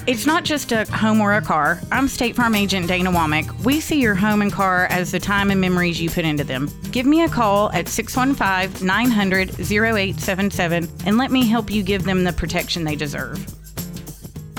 [0.05, 1.80] It's not just a home or a car.
[1.92, 3.64] I'm State Farm Agent Dana Womack.
[3.64, 6.68] We see your home and car as the time and memories you put into them.
[6.90, 12.24] Give me a call at 615 900 0877 and let me help you give them
[12.24, 13.46] the protection they deserve.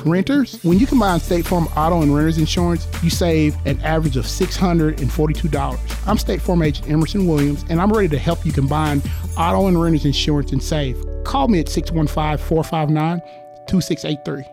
[0.06, 4.24] Renters, when you combine State Farm auto and renter's insurance, you save an average of
[4.24, 6.08] $642.
[6.08, 9.02] I'm State Farm agent Emerson Williams, and I'm ready to help you combine
[9.38, 10.98] auto and renter's insurance and save.
[11.26, 13.20] Call me at 615 459
[13.68, 14.53] 2683.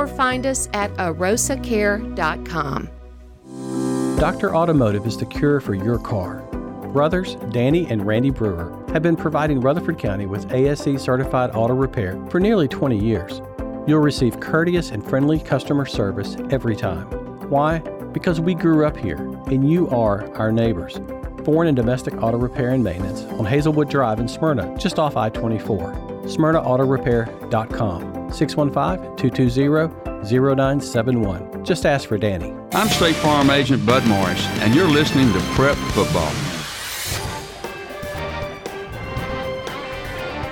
[0.00, 2.88] or find us at arosacare.com.
[4.18, 4.56] Dr.
[4.56, 6.40] Automotive is the cure for your car.
[6.92, 12.18] Brothers Danny and Randy Brewer have been providing Rutherford County with ASE certified auto repair
[12.30, 13.40] for nearly 20 years.
[13.86, 17.06] You'll receive courteous and friendly customer service every time.
[17.48, 17.78] Why?
[18.12, 20.98] Because we grew up here and you are our neighbors.
[21.44, 25.28] Foreign and domestic auto repair and maintenance on Hazelwood Drive in Smyrna, just off I
[25.30, 25.92] 24.
[26.24, 31.64] SmyrnaAutorepair.com 615 220 0971.
[31.64, 32.52] Just ask for Danny.
[32.72, 36.32] I'm State Farm Agent Bud Morris, and you're listening to Prep Football.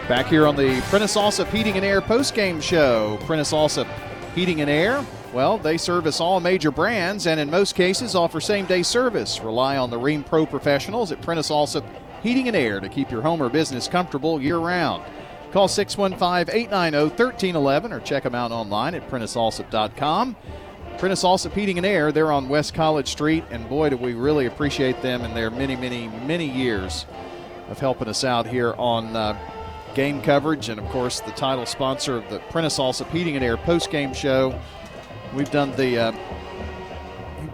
[0.08, 3.18] Back here on the Prentice Allsup Heating and Air postgame show.
[3.22, 3.86] Prentice Allsup
[4.34, 8.64] Heating and Air, well, they service all major brands and in most cases offer same
[8.64, 9.40] day service.
[9.40, 11.84] Rely on the Rheem Pro professionals at Prentice Allsup
[12.22, 15.04] Heating and Air to keep your home or business comfortable year round.
[15.52, 20.36] Call 615 890 1311 or check them out online at PrenticeAllsup.com.
[20.98, 24.46] Prentice Allsup Heating and Air, they're on West College Street, and boy, do we really
[24.46, 27.06] appreciate them and their many, many, many years
[27.68, 29.38] of helping us out here on uh,
[29.94, 33.56] game coverage, and of course, the title sponsor of the Prentice Allsup Heating and Air
[33.56, 34.58] post game show.
[35.34, 36.12] We've done the uh,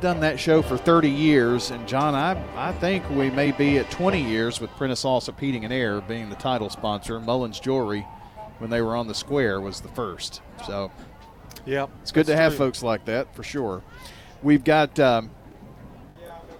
[0.04, 3.90] done that show for 30 years, and John, I I think we may be at
[3.90, 7.18] 20 years with Prentice Allsup Heating and Air being the title sponsor.
[7.18, 8.06] Mullins Jewelry,
[8.58, 10.42] when they were on the square, was the first.
[10.66, 10.90] So,
[11.64, 12.66] yeah, it's good to have true.
[12.66, 13.82] folks like that for sure.
[14.42, 15.30] We've got um,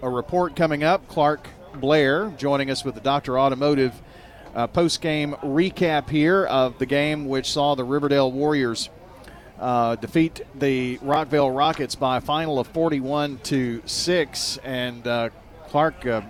[0.01, 1.07] a report coming up.
[1.09, 3.93] Clark Blair joining us with the Doctor Automotive
[4.55, 8.89] uh, post game recap here of the game which saw the Riverdale Warriors
[9.59, 14.59] uh, defeat the Rockvale Rockets by a final of 41 to 6.
[14.65, 15.31] And uh,
[15.69, 16.23] Clark, uh,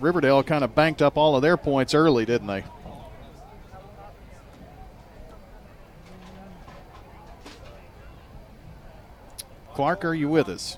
[0.00, 2.64] Riverdale kind of banked up all of their points early, didn't they?
[9.74, 10.76] Clark, are you with us?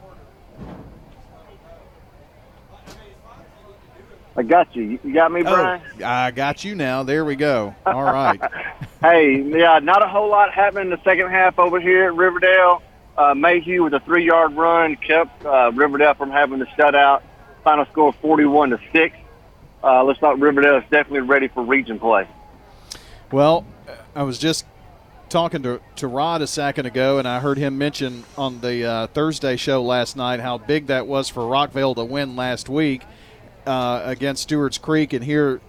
[4.36, 4.98] I got you.
[5.04, 5.80] You got me, Brian?
[6.00, 7.04] Oh, I got you now.
[7.04, 7.74] There we go.
[7.86, 8.40] All right.
[9.00, 12.80] Hey, yeah, not a whole lot happened in the second half over here at Riverdale.
[13.18, 17.20] Uh, Mayhew with a three-yard run kept uh, Riverdale from having the shutout.
[17.64, 19.14] Final score 41 to six.
[19.82, 22.26] Uh, looks like Riverdale is definitely ready for region play.
[23.30, 23.66] Well,
[24.14, 24.64] I was just
[25.28, 29.06] talking to, to Rod a second ago, and I heard him mention on the uh,
[29.08, 33.02] Thursday show last night how big that was for Rockvale to win last week
[33.66, 35.12] uh, against Stewart's Creek.
[35.12, 35.60] And here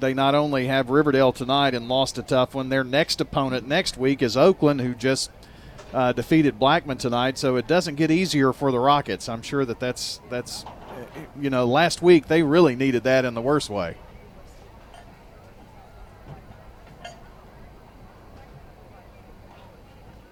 [0.00, 3.96] they not only have Riverdale tonight and lost a tough one, their next opponent next
[3.96, 5.30] week is Oakland, who just
[5.92, 7.38] uh, defeated Blackman tonight.
[7.38, 9.28] So it doesn't get easier for the Rockets.
[9.28, 10.64] I'm sure that that's that's
[11.40, 13.96] you know last week they really needed that in the worst way.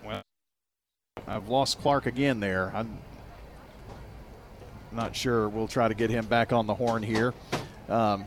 [0.05, 0.23] Well,
[1.27, 2.73] I've lost Clark again there.
[2.75, 2.99] I'm
[4.95, 5.49] not sure.
[5.49, 7.35] We'll try to get him back on the horn here.
[7.89, 8.27] Um,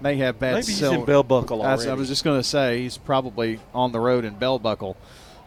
[0.00, 0.54] may have bad.
[0.54, 3.92] Maybe he's in Bell Buckle That's- I was just going to say he's probably on
[3.92, 4.96] the road in Bell Buckle,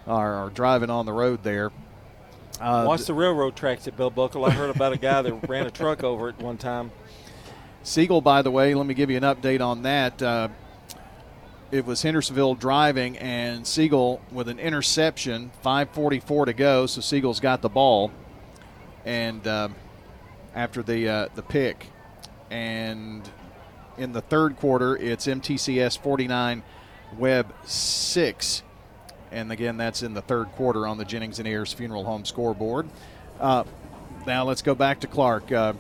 [0.08, 1.72] or, or driving on the road there.
[2.60, 4.46] Uh, Watch the railroad tracks at Bell Buckle.
[4.46, 6.92] I heard about a guy that ran a truck over it one time.
[7.84, 10.22] Siegel, by the way, let me give you an update on that.
[10.22, 10.48] Uh,
[11.72, 15.52] it was Hendersonville driving, and Siegel with an interception.
[15.64, 18.12] 5:44 to go, so Siegel's got the ball,
[19.04, 19.76] and um,
[20.56, 21.88] after the uh, the pick,
[22.50, 23.28] and
[23.98, 26.64] in the third quarter, it's MTCS 49,
[27.18, 28.64] Webb six,
[29.32, 32.88] and again that's in the third quarter on the Jennings and Ayers Funeral Home scoreboard.
[33.40, 33.64] Uh,
[34.26, 35.52] now let's go back to Clark.
[35.52, 35.74] Uh,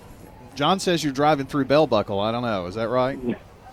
[0.55, 2.19] John says you're driving through Bell Buckle.
[2.19, 2.65] I don't know.
[2.67, 3.17] Is that right?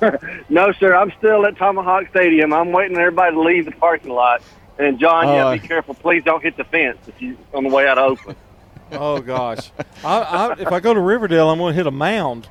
[0.48, 0.94] no, sir.
[0.96, 2.52] I'm still at Tomahawk Stadium.
[2.52, 4.42] I'm waiting for everybody to leave the parking lot.
[4.78, 5.94] And John, Oh, yeah, I- be careful.
[5.94, 8.38] Please don't hit the fence if you on the way out of Oakland.
[8.92, 9.70] Oh gosh!
[10.04, 12.48] I, I, if I go to Riverdale, I'm going to hit a mound.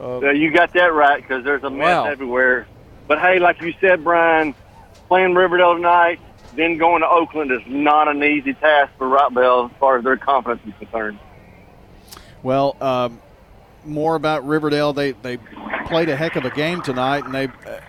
[0.00, 2.04] Uh, Yeah, you got that right because there's a mess Wow.
[2.04, 2.66] everywhere.
[3.08, 4.54] But hey, like you said, Brian,
[5.08, 6.20] playing Riverdale tonight,
[6.54, 10.16] then going to Oakland is not an easy task for Rockvale as far as their
[10.16, 11.18] confidence is concerned.
[12.42, 13.20] Well, um,
[13.84, 14.92] more about Riverdale.
[14.92, 15.38] They they
[15.86, 17.80] played a heck of a game tonight, and they uh,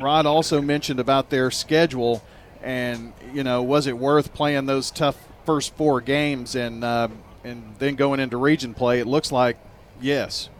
[0.00, 2.22] Rod also mentioned about their schedule,
[2.62, 5.16] and you know, was it worth playing those tough
[5.46, 7.08] first four games and uh,
[7.44, 9.00] and then going into region play?
[9.00, 9.56] It looks like
[10.00, 10.50] yes.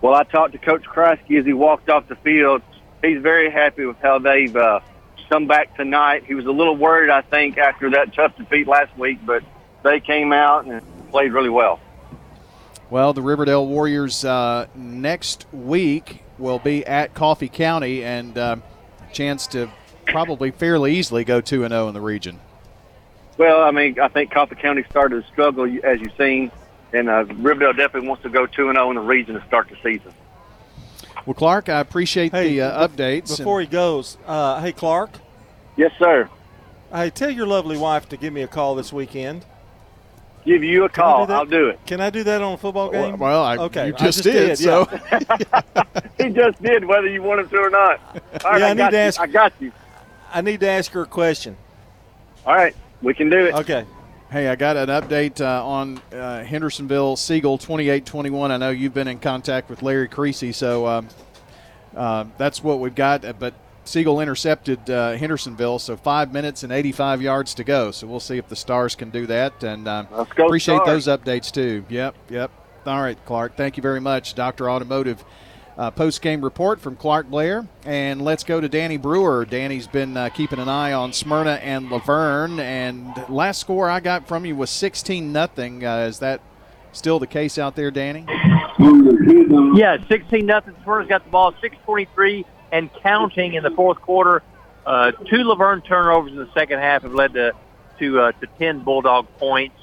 [0.00, 2.62] Well, I talked to Coach Kreisky as he walked off the field.
[3.02, 4.80] He's very happy with how they've uh,
[5.32, 6.24] come back tonight.
[6.26, 9.42] He was a little worried, I think, after that tough defeat last week, but
[9.82, 11.80] they came out and played really well.
[12.90, 18.62] Well, the Riverdale Warriors uh, next week will be at Coffee County, and um,
[19.12, 19.70] chance to
[20.06, 22.38] probably fairly easily go two and zero in the region.
[23.38, 26.50] Well, I mean, I think Coffee County started to struggle, as you've seen,
[26.92, 29.68] and uh, Riverdale definitely wants to go 2 and 0 in the region to start
[29.70, 30.12] the season.
[31.24, 33.36] Well, Clark, I appreciate Hey, the uh, updates.
[33.38, 35.10] Before he goes, uh, hey Clark.
[35.76, 36.28] Yes, sir.
[36.92, 39.44] Hey, tell your lovely wife to give me a call this weekend.
[40.44, 41.26] Give you a Can I call.
[41.26, 41.36] that?
[41.36, 41.78] I'll do it.
[41.86, 43.16] Can I do that on a football game?
[43.18, 45.62] well, I- okay, you I just did, so- yeah.
[46.18, 48.00] he just did, whether you want him to or not.
[48.44, 49.02] All right, Yeah, I I, need got to you.
[49.02, 49.72] ask- I got you.
[50.34, 51.56] I need to ask her a question.
[52.44, 53.54] All right, we can do it.
[53.54, 53.84] Okay.
[54.30, 58.50] Hey, I got an update uh, on uh, Hendersonville Siegel 28-21.
[58.50, 61.08] I know you've been in contact with Larry Creasy, so um,
[61.94, 63.26] uh, that's what we've got.
[63.26, 63.52] Uh, But
[63.84, 67.90] Siegel intercepted uh, Hendersonville, so five minutes and 85 yards to go.
[67.90, 69.62] So we'll see if the Stars can do that.
[69.62, 71.04] And um, appreciate Stars.
[71.04, 71.84] those updates too.
[71.90, 72.50] Yep, yep.
[72.86, 73.56] All right, Clark.
[73.56, 75.22] Thank you very much, Doctor Automotive.
[75.76, 77.66] Uh, post game report from Clark Blair.
[77.84, 79.44] And let's go to Danny Brewer.
[79.44, 82.60] Danny's been uh, keeping an eye on Smyrna and La Vergne.
[82.60, 85.84] And last score I got from you was 16 nothing.
[85.84, 86.40] Uh, is that
[86.92, 88.26] still the case out there, Danny?
[89.74, 90.74] Yeah, 16 nothing.
[90.82, 94.42] Smyrna's got the ball, 6:23 and counting in the fourth quarter.
[94.84, 97.52] Uh, two La Vergne turnovers in the second half have led to
[97.98, 99.78] to uh, to 10 Bulldog points,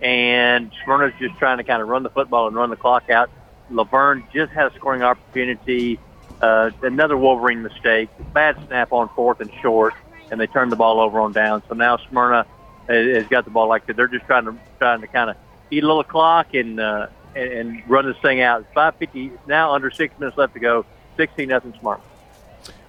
[0.00, 3.30] and Smyrna's just trying to kind of run the football and run the clock out.
[3.70, 5.98] La Vergne just had a scoring opportunity.
[6.40, 9.94] Uh, another Wolverine mistake, bad snap on fourth and short,
[10.30, 11.62] and they turned the ball over on down.
[11.68, 12.46] So now Smyrna
[12.88, 13.86] has got the ball like.
[13.86, 15.36] They're just trying to trying to kind of
[15.70, 18.60] eat a little clock and uh, and, and run this thing out.
[18.62, 20.84] It's Five fifty now, under six minutes left to go.
[21.16, 22.02] Sixteen nothing Smyrna.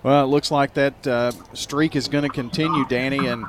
[0.06, 3.26] Well, it looks like that uh, streak is going to continue, Danny.
[3.26, 3.44] And,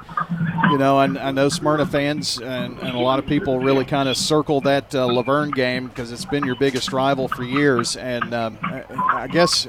[0.71, 4.09] you know, I, I know Smyrna fans and, and, a lot of people really kind
[4.09, 7.99] of circle that uh, La Vergne game because it's been your biggest rival for years.
[7.99, 9.69] And um, I guess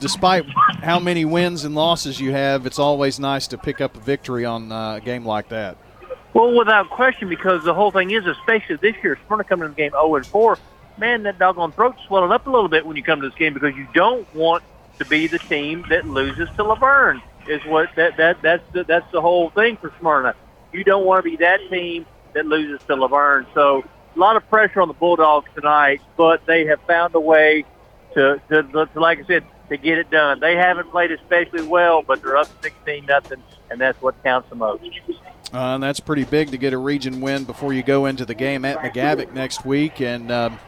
[0.00, 0.44] despite
[0.82, 4.44] how many wins and losses you have, it's always nice to pick up a victory
[4.44, 5.76] on uh, a game like that.
[6.34, 9.76] Well, without question, because the whole thing is, especially this year, Smyrna coming in the
[9.76, 10.58] game 0 and 4,
[10.98, 13.54] man, that doggone throat's swelling up a little bit when you come to this game
[13.54, 14.64] because you don't want–
[14.98, 17.22] to be the team that loses to La Vergne.
[17.48, 20.34] Is what that that that's the, that's the whole thing for Smyrna.
[20.72, 22.04] You don't want to be that team
[22.34, 23.46] that loses to La Vergne.
[23.54, 23.84] So
[24.14, 27.64] a lot of pressure on the Bulldogs tonight, but they have found a way
[28.14, 30.40] to, to, to like I said, to get it done.
[30.40, 34.56] They haven't played especially well, but they're up 16 nothing, and that's what counts the
[34.56, 34.82] most.
[35.52, 38.34] Uh, and that's pretty big to get a region win before you go into the
[38.34, 40.58] game at McGavock next week, and um,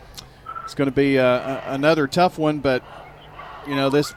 [0.65, 2.61] it's going to be uh, another tough one.
[2.61, 2.83] But
[3.71, 4.13] you know, this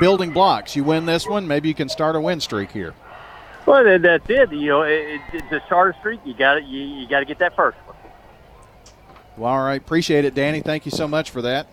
[0.00, 0.74] building blocks.
[0.74, 2.92] You win this one, maybe you can start a win streak here.
[3.64, 4.52] Well, that's it.
[4.52, 7.38] You know, it, it, to start a streak, you got you, you got to get
[7.38, 7.96] that first one.
[9.36, 10.60] Well, all right, appreciate it, Danny.
[10.60, 11.68] Thank you so much for that.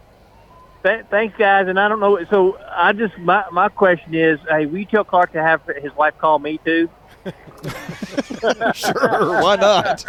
[0.84, 1.68] Th- thanks, guys.
[1.68, 2.24] And I don't know.
[2.26, 5.96] So I just my my question is, hey, will you tell Clark to have his
[5.96, 6.90] wife call me too?
[8.74, 10.02] sure, why not?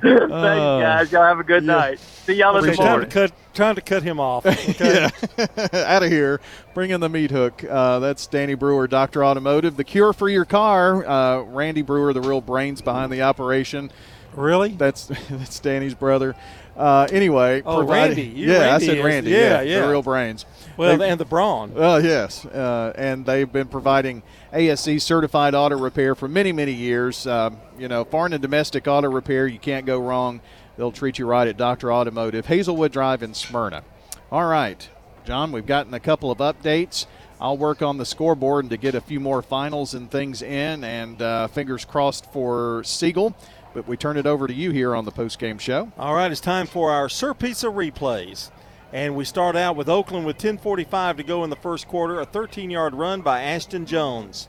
[0.00, 1.12] Thanks, guys.
[1.12, 1.74] Y'all have a good yeah.
[1.74, 1.98] night.
[1.98, 2.76] See y'all in the morning.
[2.76, 4.44] Trying to cut, trying to cut him off.
[4.70, 5.08] Okay?
[5.38, 6.40] yeah, out of here.
[6.74, 7.64] Bring in the meat hook.
[7.64, 9.76] Uh, that's Danny Brewer, Doctor Automotive.
[9.76, 11.06] The cure for your car.
[11.06, 13.90] Uh, Randy Brewer, the real brains behind the operation.
[14.34, 14.72] Really?
[14.72, 16.36] That's that's Danny's brother.
[16.80, 19.30] Uh, anyway, oh Randy, yeah, Randy I said is, Randy.
[19.32, 20.46] Yeah, yeah, yeah, the real brains.
[20.78, 21.74] Well, they, and the brawn.
[21.74, 27.26] Well, yes, uh, and they've been providing ASE certified auto repair for many, many years.
[27.26, 30.40] Um, you know, foreign and domestic auto repair, you can't go wrong.
[30.78, 33.84] They'll treat you right at Doctor Automotive, Hazelwood Drive in Smyrna.
[34.32, 34.88] All right,
[35.26, 37.04] John, we've gotten a couple of updates.
[37.38, 41.20] I'll work on the scoreboard to get a few more finals and things in, and
[41.20, 43.34] uh, fingers crossed for Siegel.
[43.72, 45.92] But we turn it over to you here on the post game show.
[45.98, 48.50] All right, it's time for our Sir Pizza replays.
[48.92, 52.20] And we start out with Oakland with 10:45 to go in the first quarter.
[52.20, 54.48] A 13-yard run by Ashton Jones.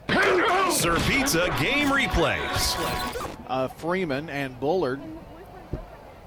[0.72, 2.76] Sir Pizza game replays.
[3.48, 5.00] Uh, Freeman and Bullard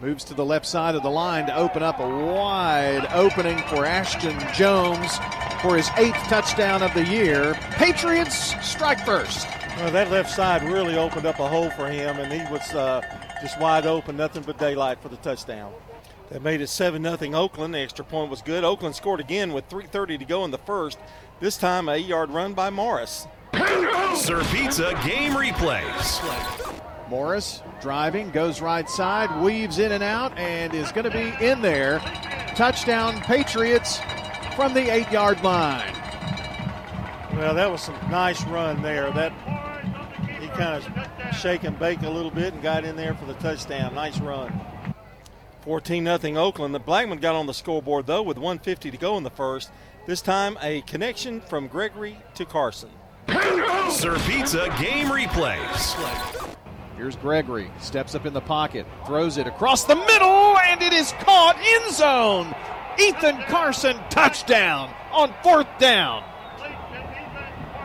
[0.00, 3.84] moves to the left side of the line to open up a wide opening for
[3.84, 5.18] Ashton Jones
[5.60, 7.54] for his eighth touchdown of the year.
[7.72, 9.48] Patriots strike first.
[9.76, 13.02] Well, that left side really opened up a hole for him, and he was uh,
[13.42, 15.72] just wide open, nothing but daylight for the touchdown.
[16.30, 17.74] That made it 7 0 Oakland.
[17.74, 18.62] The extra point was good.
[18.62, 20.98] Oakland scored again with 3.30 to go in the first.
[21.40, 23.26] This time, a eight yard run by Morris.
[24.14, 26.20] Sir Pizza game replays.
[27.08, 31.60] Morris driving, goes right side, weaves in and out, and is going to be in
[31.60, 31.98] there.
[32.56, 34.00] Touchdown, Patriots
[34.54, 36.03] from the eight yard line.
[37.36, 39.10] Well, that was some nice run there.
[39.10, 39.32] That
[40.40, 43.34] he kind of shake and bake a little bit and got in there for the
[43.34, 43.94] touchdown.
[43.94, 44.60] Nice run.
[45.62, 46.74] 14 0 Oakland.
[46.74, 49.70] The Blackman got on the scoreboard though with 150 to go in the first.
[50.06, 52.90] This time a connection from Gregory to Carson.
[53.90, 56.54] Sir Pizza game replays.
[56.96, 61.12] Here's Gregory, steps up in the pocket, throws it across the middle, and it is
[61.20, 62.54] caught in zone.
[62.98, 66.22] Ethan Carson touchdown on fourth down.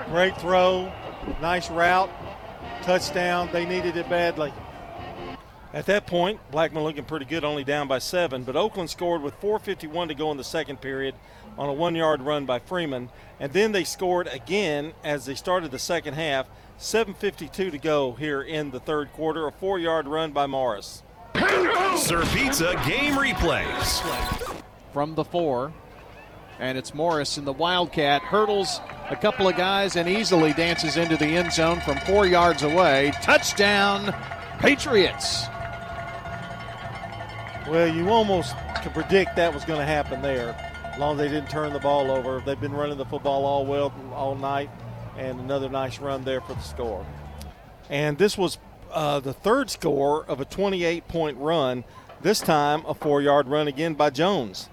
[0.10, 0.92] Great throw,
[1.40, 2.10] nice route,
[2.82, 3.48] touchdown.
[3.52, 4.52] They needed it badly.
[5.72, 8.44] At that point, Blackman looking pretty good, only down by seven.
[8.44, 11.14] But Oakland scored with 4:51 to go in the second period
[11.60, 15.78] on a one-yard run by Freeman, and then they scored again as they started the
[15.78, 16.48] second half.
[16.80, 19.46] 7:52 to go here in the third quarter.
[19.46, 21.04] A four-yard run by Morris.
[21.98, 24.02] Sir Pizza game replays
[24.92, 25.72] from the four,
[26.60, 31.18] and it's Morris in the Wildcat hurdles a couple of guys and easily dances into
[31.18, 33.12] the end zone from four yards away.
[33.22, 34.14] Touchdown,
[34.60, 35.46] Patriots.
[37.68, 40.56] Well, you almost could predict that was going to happen there,
[40.86, 42.42] as long as they didn't turn the ball over.
[42.46, 44.70] They've been running the football all well all night,
[45.18, 47.06] and another nice run there for the score.
[47.90, 48.58] And this was
[48.92, 51.84] uh, the third score of a 28 point run.
[52.22, 54.70] This time, a four yard run again by Jones.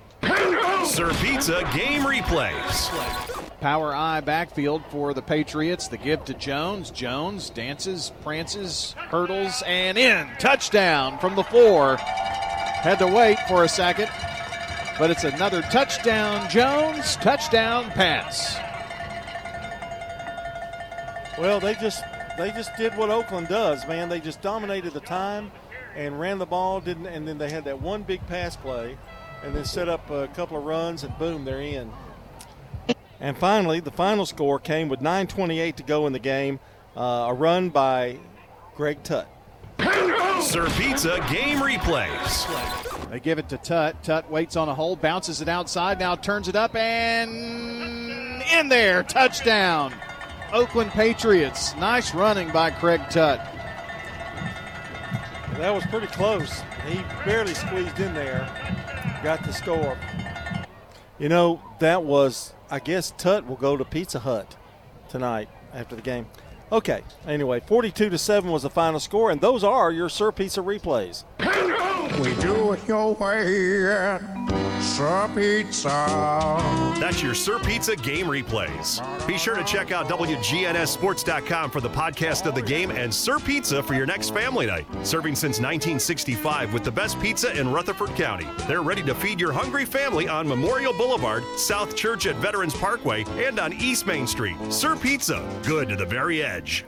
[0.85, 3.36] Sir Pizza game replays.
[3.61, 5.89] Power I backfield for the Patriots.
[5.89, 6.91] The give to Jones.
[6.91, 10.28] Jones dances, prances, hurdles, and in.
[10.39, 11.97] Touchdown from the four.
[11.97, 14.09] Had to wait for a second,
[14.99, 17.16] but it's another touchdown, Jones.
[17.16, 18.59] Touchdown pass.
[21.39, 22.05] Well, they just
[22.39, 24.09] they just did what Oakland does, man.
[24.09, 25.51] They just dominated the time
[25.97, 28.97] and ran the ball, didn't, and then they had that one big pass play,
[29.43, 31.91] and then set up a couple of runs, and boom, they're in.
[33.20, 36.60] And finally, the final score came with 9:28 to go in the game.
[36.97, 38.18] Uh, a run by
[38.76, 39.28] Greg Tutt.
[40.40, 43.10] Sir Pizza game replays.
[43.10, 44.02] They give it to Tutt.
[44.02, 49.02] Tutt waits on a hold, bounces it outside, now turns it up and in there.
[49.02, 49.93] Touchdown.
[50.52, 51.74] Oakland Patriots.
[51.76, 53.40] Nice running by Craig Tutt.
[55.59, 56.62] That was pretty close.
[56.86, 58.47] He barely squeezed in there,
[59.22, 59.97] got the score.
[61.18, 64.55] You know, that was, I guess Tutt will go to Pizza Hut
[65.09, 66.26] tonight after the game.
[66.72, 70.60] Okay, anyway, 42 to 7 was the final score, and those are your Sir Pizza
[70.60, 71.22] replays.
[72.20, 74.18] We do it your way,
[74.80, 76.97] Sir Pizza.
[76.98, 79.01] That's your Sir Pizza game replays.
[79.26, 83.82] Be sure to check out WGNSSports.com for the podcast of the game and Sir Pizza
[83.82, 84.86] for your next family night.
[85.06, 88.47] Serving since 1965 with the best pizza in Rutherford County.
[88.66, 93.24] They're ready to feed your hungry family on Memorial Boulevard, South Church at Veterans Parkway,
[93.36, 94.56] and on East Main Street.
[94.70, 96.85] Sir Pizza, good to the very edge.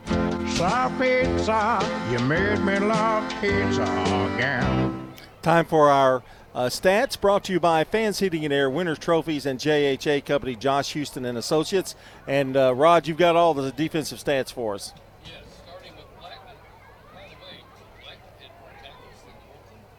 [0.56, 3.82] Sir Pizza, you made me love pizza
[4.34, 5.12] again.
[5.42, 6.22] Time for our
[6.54, 10.56] uh, stats brought to you by Vans Heating and Air, Winners Trophies, and JHA Company,
[10.56, 11.94] Josh Houston and Associates.
[12.26, 14.92] And uh, Rod, you've got all the defensive stats for us.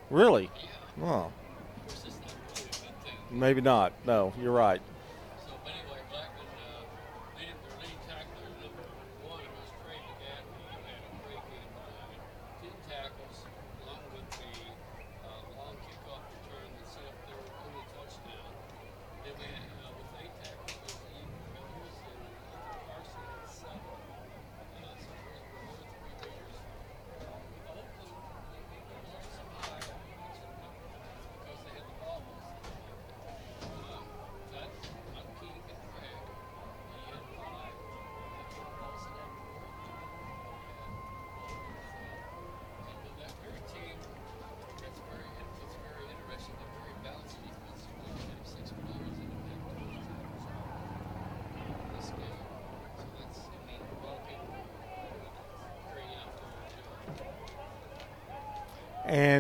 [0.10, 0.50] Really?
[1.04, 1.32] Oh.
[3.30, 3.94] Maybe not.
[4.08, 4.82] No, you're right.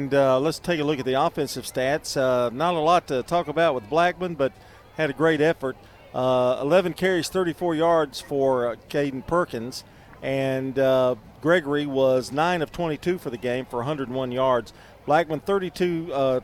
[0.09, 2.17] And uh, let's take a look at the offensive stats.
[2.17, 4.51] Uh, not a lot to talk about with Blackman, but
[4.97, 5.77] had a great effort.
[6.15, 9.83] Uh, 11 carries, 34 yards for uh, Caden Perkins.
[10.23, 14.73] And uh, Gregory was 9 of 22 for the game for 101 yards.
[15.05, 16.39] Blackman, 32 uh,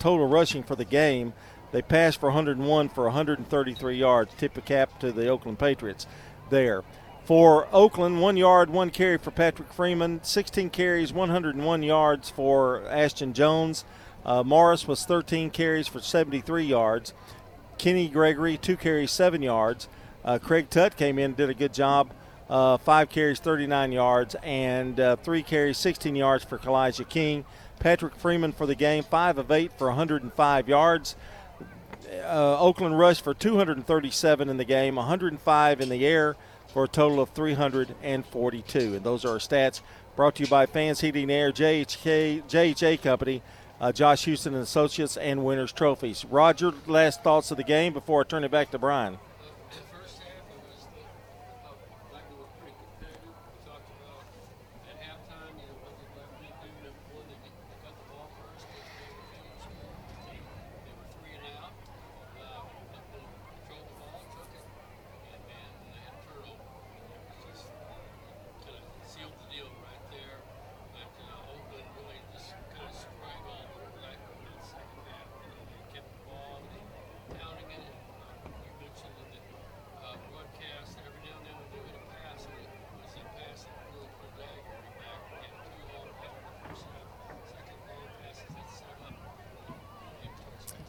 [0.00, 1.34] total rushing for the game.
[1.70, 4.34] They passed for 101 for 133 yards.
[4.36, 6.08] Tip of cap to the Oakland Patriots
[6.50, 6.82] there.
[7.24, 13.32] For Oakland, one yard, one carry for Patrick Freeman, 16 carries, 101 yards for Ashton
[13.32, 13.86] Jones.
[14.26, 17.14] Uh, Morris was 13 carries for 73 yards.
[17.78, 19.88] Kenny Gregory, two carries, seven yards.
[20.22, 22.10] Uh, Craig Tutt came in, did a good job,
[22.50, 27.46] uh, five carries, 39 yards, and uh, three carries, 16 yards for Kalijah King.
[27.80, 31.16] Patrick Freeman for the game, five of eight for 105 yards.
[32.22, 36.36] Uh, Oakland rushed for 237 in the game, 105 in the air
[36.74, 38.78] for a total of 342.
[38.96, 39.80] And those are our stats
[40.16, 43.42] brought to you by Vans Heating Air, JHK, JHA Company,
[43.80, 46.24] uh, Josh Houston and Associates, and Winners Trophies.
[46.24, 49.18] Roger, last thoughts of the game before I turn it back to Brian.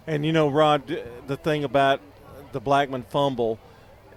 [0.07, 0.83] And you know, Rod,
[1.27, 1.99] the thing about
[2.51, 3.59] the Blackman fumble,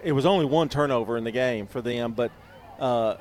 [0.03, 2.31] it was only one turnover in the game for them, but
[2.79, 3.15] uh,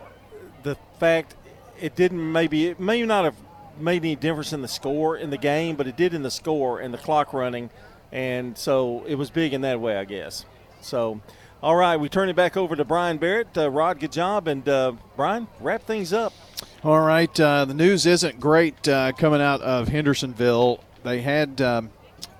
[0.62, 1.34] the fact
[1.80, 3.36] it didn't maybe it may not have
[3.80, 6.80] made any difference in the score in the game, but it did in the score
[6.80, 7.70] and the clock running,
[8.12, 10.44] and so it was big in that way, I guess.
[10.80, 11.20] So,
[11.62, 13.56] all right, we turn it back over to Brian Barrett.
[13.56, 16.32] Uh, Rod, good job, and uh, Brian, wrap things up.
[16.84, 20.84] All right, uh, the news isn't great uh, coming out of Hendersonville.
[21.02, 21.90] They had um,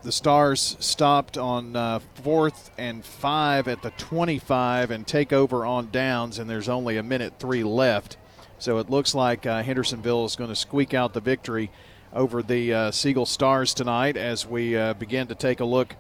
[0.03, 5.91] the Stars stopped on uh, fourth and five at the 25 and take over on
[5.91, 8.17] downs, and there's only a minute three left.
[8.59, 11.71] So it looks like uh, Hendersonville is going to squeak out the victory
[12.13, 15.97] over the uh, Siegel Stars tonight as we uh, begin to take a look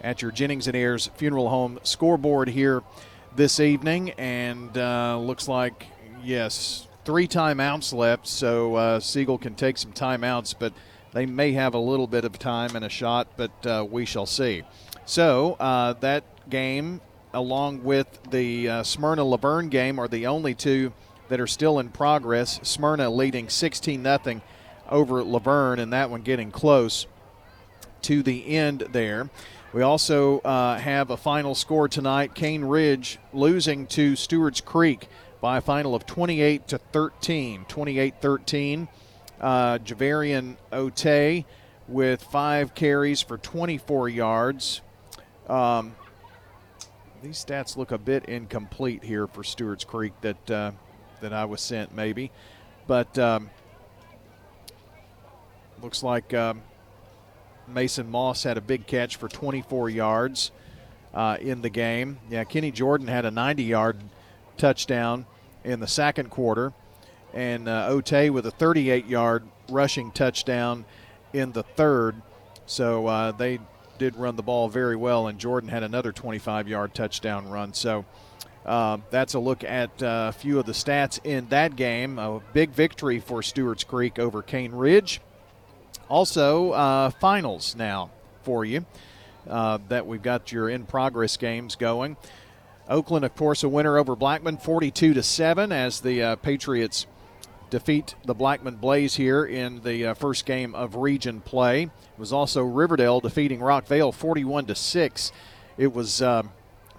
[0.00, 2.82] at your Jennings and Ayers Funeral Home scoreboard here
[3.36, 4.10] this evening.
[4.12, 5.86] And uh, looks like,
[6.22, 10.72] yes, three timeouts left, so uh, Siegel can take some timeouts, but
[11.12, 14.26] they may have a little bit of time and a shot, but uh, we shall
[14.26, 14.62] see.
[15.04, 17.00] So uh, that game,
[17.34, 20.92] along with the uh, Smyrna La Vergne game, are the only two
[21.28, 22.60] that are still in progress.
[22.62, 24.42] Smyrna leading 16 0
[24.90, 27.06] over La Vergne, and that one getting close
[28.02, 29.30] to the end there.
[29.72, 32.34] We also uh, have a final score tonight.
[32.34, 35.08] Cane Ridge losing to Stewart's Creek
[35.40, 37.64] by a final of 28 to 13.
[37.66, 38.88] 28 13.
[39.42, 41.44] Uh, Javarian Ote
[41.88, 44.80] with five carries for 24 yards.
[45.48, 45.96] Um,
[47.22, 50.70] these stats look a bit incomplete here for Stewart's Creek that uh,
[51.20, 52.30] that I was sent, maybe,
[52.86, 53.50] but um,
[55.82, 56.62] looks like um,
[57.66, 60.52] Mason Moss had a big catch for 24 yards
[61.14, 62.18] uh, in the game.
[62.30, 63.98] Yeah, Kenny Jordan had a 90-yard
[64.56, 65.26] touchdown
[65.64, 66.72] in the second quarter
[67.34, 70.84] and uh, Ote with a 38 yard rushing touchdown
[71.32, 72.16] in the third.
[72.66, 73.58] So uh, they
[73.98, 77.74] did run the ball very well, and Jordan had another 25 yard touchdown run.
[77.74, 78.04] So
[78.64, 82.18] uh, that's a look at uh, a few of the stats in that game.
[82.18, 85.20] A big victory for Stewart's Creek over Cane Ridge.
[86.08, 88.10] Also, uh, finals now
[88.42, 88.84] for you
[89.48, 92.16] uh, that we've got your in progress games going.
[92.88, 97.06] Oakland, of course, a winner over Blackman, 42 to seven, as the uh, Patriots
[97.72, 101.84] defeat the Blackman Blaze here in the uh, first game of region play.
[101.84, 105.32] It was also Riverdale defeating Rockvale 41 to 6.
[105.78, 106.42] It was uh,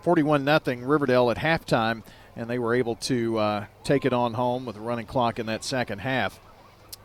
[0.02, 2.04] 41 nothing Riverdale at halftime,
[2.36, 5.46] and they were able to uh, take it on home with a running clock in
[5.46, 6.40] that second half.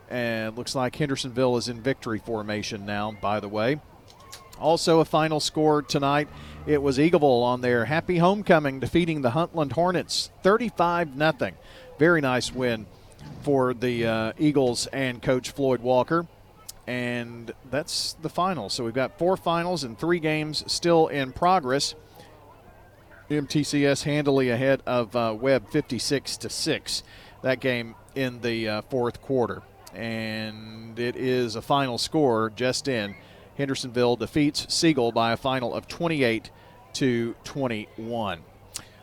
[0.09, 3.79] And looks like Hendersonville is in victory formation now, by the way.
[4.59, 6.27] Also, a final score tonight.
[6.65, 11.51] It was Eagleville on their happy homecoming, defeating the Huntland Hornets 35 0.
[11.99, 12.87] Very nice win
[13.41, 16.27] for the uh, Eagles and Coach Floyd Walker.
[16.87, 18.69] And that's the final.
[18.69, 21.95] So we've got four finals and three games still in progress.
[23.29, 27.03] MTCS handily ahead of uh, Webb 56 to 6.
[27.43, 29.61] That game in the uh, fourth quarter.
[29.93, 33.15] And it is a final score just in.
[33.57, 36.49] Hendersonville defeats Siegel by a final of 28
[36.93, 38.39] to 21.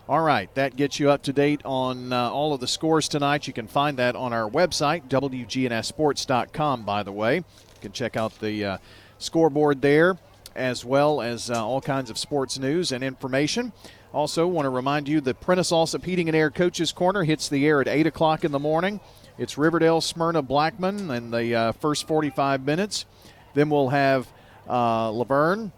[0.09, 3.49] All right, that gets you up to date on uh, all of the scores tonight.
[3.49, 7.39] You can find that on our website, WGNSSports.com, by the way.
[7.39, 7.43] You
[7.81, 8.79] can check out the uh,
[9.19, 10.17] scoreboard there,
[10.55, 13.73] as well as uh, all kinds of sports news and information.
[14.13, 17.67] Also, want to remind you that Prentice Allsup Heating and Air Coaches Corner hits the
[17.67, 19.01] air at 8 o'clock in the morning.
[19.39, 23.07] It's Riverdale, Smyrna, Blackman in the uh, first 45 minutes.
[23.55, 24.29] Then we'll have
[24.69, 25.73] uh, La Vergne.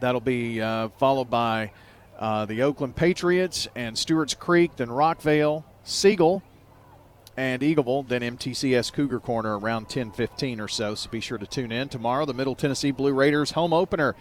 [0.00, 1.72] That'll be uh, followed by
[2.18, 6.42] uh, the Oakland Patriots and Stewart's Creek, then Rockvale, Siegel,
[7.36, 10.94] and Eagleville, then MTCS Cougar Corner around 10:15 or so.
[10.94, 12.24] So be sure to tune in tomorrow.
[12.24, 14.14] The Middle Tennessee Blue Raiders home opener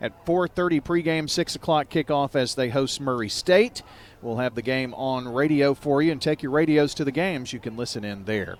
[0.00, 3.82] at 4:30 pregame, 6 o'clock kickoff as they host Murray State.
[4.22, 7.52] We'll have the game on radio for you, and take your radios to the games.
[7.52, 8.56] You can listen in there.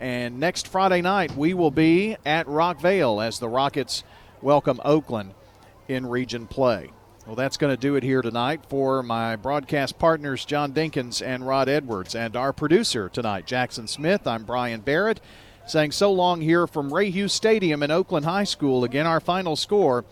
[0.00, 4.02] And next Friday night, we will be at Rockvale as the Rockets
[4.40, 5.34] welcome Oakland
[5.86, 6.90] in region play.
[7.26, 11.46] Well, that's going to do it here tonight for my broadcast partners, John Dinkins and
[11.46, 14.26] Rod Edwards, and our producer tonight, Jackson Smith.
[14.26, 15.20] I'm Brian Barrett,
[15.64, 18.82] saying so long here from Ray Hughes Stadium in Oakland High School.
[18.82, 20.04] Again, our final score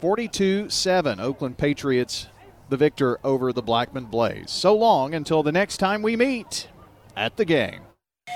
[0.00, 1.20] 42 7.
[1.20, 2.28] Oakland Patriots,
[2.70, 4.50] the victor over the Blackman Blaze.
[4.50, 6.68] So long until the next time we meet
[7.14, 7.82] at the game.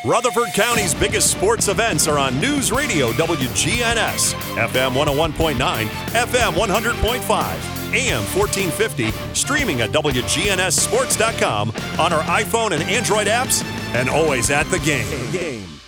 [0.05, 7.80] Rutherford County's biggest sports events are on News Radio WGNS, FM 101.9, FM 100.5.
[7.93, 13.65] AM 1450, streaming at WGNSSports.com on our iPhone and Android apps,
[13.95, 15.33] and always at the game.
[15.33, 15.80] game.